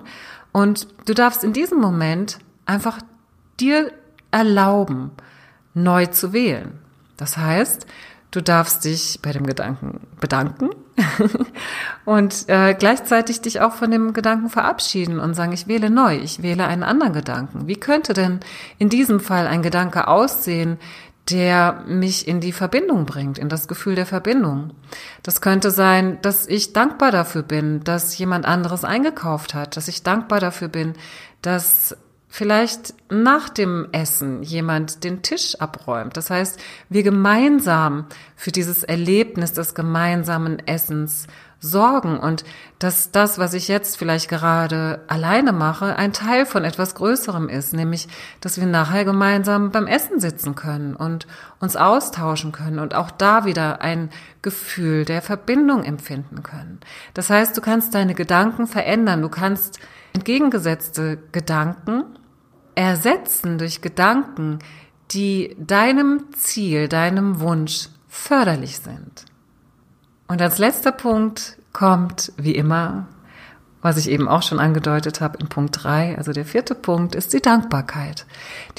Und 0.50 0.88
du 1.06 1.14
darfst 1.14 1.44
in 1.44 1.52
diesem 1.52 1.80
Moment 1.80 2.40
einfach 2.66 2.98
dir 3.60 3.92
erlauben, 4.32 5.12
neu 5.72 6.06
zu 6.06 6.32
wählen. 6.32 6.80
Das 7.16 7.36
heißt, 7.36 7.86
du 8.32 8.42
darfst 8.42 8.84
dich 8.84 9.20
bei 9.22 9.30
dem 9.30 9.46
Gedanken 9.46 10.00
bedanken, 10.20 10.70
und 12.04 12.48
äh, 12.48 12.74
gleichzeitig 12.74 13.40
dich 13.40 13.60
auch 13.60 13.72
von 13.72 13.90
dem 13.90 14.12
Gedanken 14.12 14.50
verabschieden 14.50 15.20
und 15.20 15.34
sagen, 15.34 15.52
ich 15.52 15.66
wähle 15.66 15.90
neu, 15.90 16.16
ich 16.16 16.42
wähle 16.42 16.66
einen 16.66 16.82
anderen 16.82 17.12
Gedanken. 17.12 17.66
Wie 17.66 17.76
könnte 17.76 18.12
denn 18.12 18.40
in 18.78 18.88
diesem 18.88 19.20
Fall 19.20 19.46
ein 19.46 19.62
Gedanke 19.62 20.08
aussehen, 20.08 20.78
der 21.30 21.84
mich 21.86 22.26
in 22.26 22.40
die 22.40 22.52
Verbindung 22.52 23.06
bringt, 23.06 23.38
in 23.38 23.48
das 23.48 23.68
Gefühl 23.68 23.94
der 23.94 24.06
Verbindung. 24.06 24.72
Das 25.22 25.40
könnte 25.40 25.70
sein, 25.70 26.18
dass 26.22 26.46
ich 26.46 26.72
dankbar 26.72 27.12
dafür 27.12 27.42
bin, 27.42 27.84
dass 27.84 28.16
jemand 28.18 28.44
anderes 28.44 28.84
eingekauft 28.84 29.54
hat, 29.54 29.76
dass 29.76 29.88
ich 29.88 30.02
dankbar 30.02 30.40
dafür 30.40 30.68
bin, 30.68 30.94
dass 31.40 31.96
vielleicht 32.28 32.94
nach 33.10 33.50
dem 33.50 33.88
Essen 33.92 34.42
jemand 34.42 35.04
den 35.04 35.22
Tisch 35.22 35.54
abräumt. 35.60 36.16
Das 36.16 36.30
heißt, 36.30 36.58
wir 36.88 37.02
gemeinsam 37.02 38.06
für 38.36 38.50
dieses 38.50 38.82
Erlebnis 38.82 39.52
des 39.52 39.74
gemeinsamen 39.74 40.58
Essens 40.66 41.26
sorgen 41.62 42.18
und 42.18 42.44
dass 42.80 43.12
das, 43.12 43.38
was 43.38 43.54
ich 43.54 43.68
jetzt 43.68 43.96
vielleicht 43.96 44.28
gerade 44.28 45.00
alleine 45.06 45.52
mache, 45.52 45.96
ein 45.96 46.12
Teil 46.12 46.44
von 46.44 46.64
etwas 46.64 46.96
Größerem 46.96 47.48
ist, 47.48 47.72
nämlich, 47.72 48.08
dass 48.40 48.58
wir 48.58 48.66
nachher 48.66 49.04
gemeinsam 49.04 49.70
beim 49.70 49.86
Essen 49.86 50.18
sitzen 50.18 50.56
können 50.56 50.96
und 50.96 51.28
uns 51.60 51.76
austauschen 51.76 52.50
können 52.50 52.80
und 52.80 52.94
auch 52.94 53.12
da 53.12 53.44
wieder 53.44 53.80
ein 53.80 54.10
Gefühl 54.42 55.04
der 55.04 55.22
Verbindung 55.22 55.84
empfinden 55.84 56.42
können. 56.42 56.80
Das 57.14 57.30
heißt, 57.30 57.56
du 57.56 57.60
kannst 57.60 57.94
deine 57.94 58.14
Gedanken 58.14 58.66
verändern, 58.66 59.22
du 59.22 59.28
kannst 59.28 59.78
entgegengesetzte 60.12 61.18
Gedanken 61.30 62.04
ersetzen 62.74 63.58
durch 63.58 63.82
Gedanken, 63.82 64.58
die 65.12 65.54
deinem 65.58 66.24
Ziel, 66.34 66.88
deinem 66.88 67.38
Wunsch 67.40 67.88
förderlich 68.08 68.78
sind. 68.78 69.26
Und 70.32 70.40
als 70.40 70.56
letzter 70.56 70.92
Punkt 70.92 71.58
kommt, 71.74 72.32
wie 72.38 72.54
immer, 72.54 73.06
was 73.82 73.98
ich 73.98 74.08
eben 74.08 74.28
auch 74.28 74.42
schon 74.42 74.60
angedeutet 74.60 75.20
habe 75.20 75.36
in 75.38 75.48
Punkt 75.48 75.84
drei. 75.84 76.16
also 76.16 76.32
der 76.32 76.46
vierte 76.46 76.74
Punkt, 76.74 77.14
ist 77.14 77.34
die 77.34 77.42
Dankbarkeit. 77.42 78.24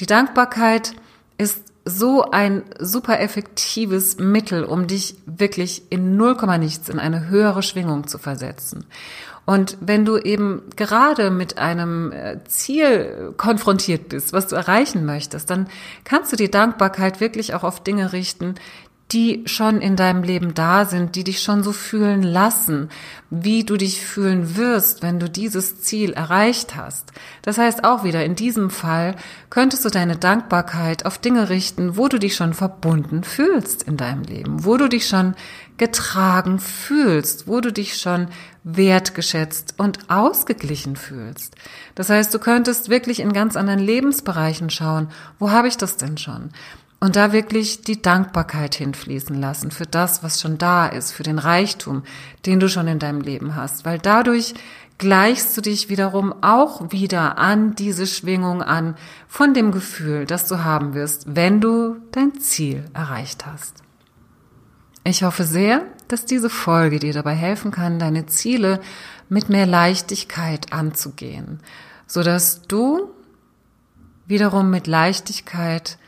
Die 0.00 0.06
Dankbarkeit 0.06 0.96
ist 1.38 1.62
so 1.84 2.28
ein 2.28 2.64
super 2.80 3.20
effektives 3.20 4.18
Mittel, 4.18 4.64
um 4.64 4.88
dich 4.88 5.14
wirklich 5.26 5.84
in 5.90 6.16
null 6.16 6.36
nichts 6.58 6.88
in 6.88 6.98
eine 6.98 7.28
höhere 7.28 7.62
Schwingung 7.62 8.08
zu 8.08 8.18
versetzen. 8.18 8.86
Und 9.46 9.76
wenn 9.80 10.04
du 10.04 10.16
eben 10.16 10.62
gerade 10.74 11.30
mit 11.30 11.58
einem 11.58 12.10
äh, 12.12 12.42
Ziel 12.48 13.34
konfrontiert 13.36 14.08
bist, 14.08 14.32
was 14.32 14.48
du 14.48 14.56
erreichen 14.56 15.04
möchtest, 15.04 15.50
dann 15.50 15.68
kannst 16.04 16.32
du 16.32 16.36
die 16.36 16.50
Dankbarkeit 16.50 17.20
wirklich 17.20 17.54
auch 17.54 17.62
auf 17.62 17.82
Dinge 17.84 18.12
richten, 18.12 18.54
die 19.14 19.44
schon 19.46 19.80
in 19.80 19.94
deinem 19.94 20.24
Leben 20.24 20.54
da 20.54 20.84
sind, 20.86 21.14
die 21.14 21.22
dich 21.22 21.40
schon 21.40 21.62
so 21.62 21.70
fühlen 21.70 22.24
lassen, 22.24 22.88
wie 23.30 23.62
du 23.62 23.76
dich 23.76 24.04
fühlen 24.04 24.56
wirst, 24.56 25.02
wenn 25.02 25.20
du 25.20 25.30
dieses 25.30 25.80
Ziel 25.80 26.14
erreicht 26.14 26.74
hast. 26.74 27.12
Das 27.42 27.56
heißt 27.56 27.84
auch 27.84 28.02
wieder, 28.02 28.24
in 28.24 28.34
diesem 28.34 28.70
Fall 28.70 29.14
könntest 29.50 29.84
du 29.84 29.88
deine 29.88 30.16
Dankbarkeit 30.16 31.06
auf 31.06 31.18
Dinge 31.18 31.48
richten, 31.48 31.96
wo 31.96 32.08
du 32.08 32.18
dich 32.18 32.34
schon 32.34 32.54
verbunden 32.54 33.22
fühlst 33.22 33.84
in 33.84 33.96
deinem 33.96 34.22
Leben, 34.22 34.64
wo 34.64 34.76
du 34.76 34.88
dich 34.88 35.06
schon 35.06 35.36
getragen 35.76 36.58
fühlst, 36.58 37.46
wo 37.46 37.60
du 37.60 37.72
dich 37.72 37.96
schon 37.98 38.26
wertgeschätzt 38.64 39.74
und 39.78 40.10
ausgeglichen 40.10 40.96
fühlst. 40.96 41.54
Das 41.94 42.10
heißt, 42.10 42.34
du 42.34 42.40
könntest 42.40 42.88
wirklich 42.88 43.20
in 43.20 43.32
ganz 43.32 43.56
anderen 43.56 43.80
Lebensbereichen 43.80 44.70
schauen, 44.70 45.08
wo 45.38 45.52
habe 45.52 45.68
ich 45.68 45.76
das 45.76 45.96
denn 45.96 46.18
schon? 46.18 46.50
Und 47.04 47.16
da 47.16 47.32
wirklich 47.32 47.82
die 47.82 48.00
Dankbarkeit 48.00 48.76
hinfließen 48.76 49.38
lassen 49.38 49.70
für 49.70 49.84
das, 49.84 50.22
was 50.22 50.40
schon 50.40 50.56
da 50.56 50.86
ist, 50.86 51.12
für 51.12 51.22
den 51.22 51.38
Reichtum, 51.38 52.02
den 52.46 52.60
du 52.60 52.68
schon 52.70 52.88
in 52.88 52.98
deinem 52.98 53.20
Leben 53.20 53.56
hast, 53.56 53.84
weil 53.84 53.98
dadurch 53.98 54.54
gleichst 54.96 55.54
du 55.54 55.60
dich 55.60 55.90
wiederum 55.90 56.34
auch 56.40 56.92
wieder 56.92 57.36
an 57.36 57.74
diese 57.74 58.06
Schwingung 58.06 58.62
an 58.62 58.96
von 59.28 59.52
dem 59.52 59.70
Gefühl, 59.70 60.24
das 60.24 60.48
du 60.48 60.64
haben 60.64 60.94
wirst, 60.94 61.36
wenn 61.36 61.60
du 61.60 61.96
dein 62.12 62.40
Ziel 62.40 62.86
erreicht 62.94 63.44
hast. 63.44 63.82
Ich 65.04 65.24
hoffe 65.24 65.44
sehr, 65.44 65.82
dass 66.08 66.24
diese 66.24 66.48
Folge 66.48 67.00
dir 67.00 67.12
dabei 67.12 67.34
helfen 67.34 67.70
kann, 67.70 67.98
deine 67.98 68.24
Ziele 68.24 68.80
mit 69.28 69.50
mehr 69.50 69.66
Leichtigkeit 69.66 70.72
anzugehen, 70.72 71.60
so 72.06 72.22
dass 72.22 72.62
du 72.62 73.10
wiederum 74.26 74.70
mit 74.70 74.86
Leichtigkeit 74.86 75.98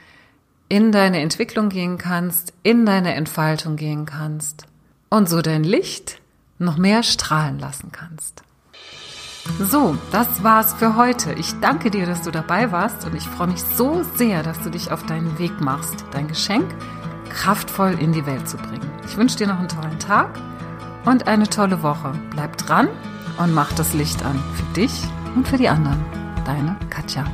in 0.69 0.93
deine 0.93 1.21
Entwicklung 1.21 1.69
gehen 1.69 1.99
kannst, 1.99 2.53
in 2.63 2.87
deine 2.87 3.15
Entfaltung 3.15 3.77
gehen 3.77 4.07
kannst 4.07 4.67
und 5.09 5.29
so 5.29 5.43
dein 5.43 5.65
Licht 5.65 6.21
noch 6.59 6.77
mehr 6.77 7.03
strahlen 7.03 7.59
lassen 7.59 7.93
kannst. 7.93 8.43
So, 9.61 9.97
das 10.11 10.43
war's 10.43 10.75
für 10.75 10.97
heute. 10.97 11.33
Ich 11.35 11.53
danke 11.61 11.91
dir, 11.91 12.05
dass 12.05 12.23
du 12.23 12.33
dabei 12.33 12.73
warst 12.73 13.05
und 13.05 13.15
ich 13.15 13.23
freue 13.23 13.47
mich 13.49 13.63
so 13.63 14.03
sehr, 14.17 14.43
dass 14.43 14.61
du 14.63 14.71
dich 14.71 14.91
auf 14.91 15.07
deinen 15.07 15.39
Weg 15.39 15.61
machst, 15.61 16.05
dein 16.11 16.27
Geschenk 16.27 16.75
kraftvoll 17.31 17.97
in 18.01 18.13
die 18.13 18.27
Welt 18.27 18.49
zu 18.49 18.57
bringen. 18.57 18.91
Ich 19.07 19.17
wünsche 19.17 19.37
dir 19.37 19.47
noch 19.47 19.59
einen 19.59 19.69
tollen 19.69 19.99
Tag 19.99 20.31
und 21.05 21.29
eine 21.29 21.49
tolle 21.49 21.83
Woche. 21.83 22.13
Bleib 22.31 22.57
dran 22.57 22.89
und 23.39 23.55
mach 23.55 23.73
das 23.73 23.95
Licht 23.95 24.25
an 24.25 24.43
für 24.55 24.81
dich 24.81 24.93
und 25.37 25.47
für 25.47 25.59
die 25.59 25.69
anderen. 25.69 26.05
Deine 26.45 26.77
Katja. 26.91 27.25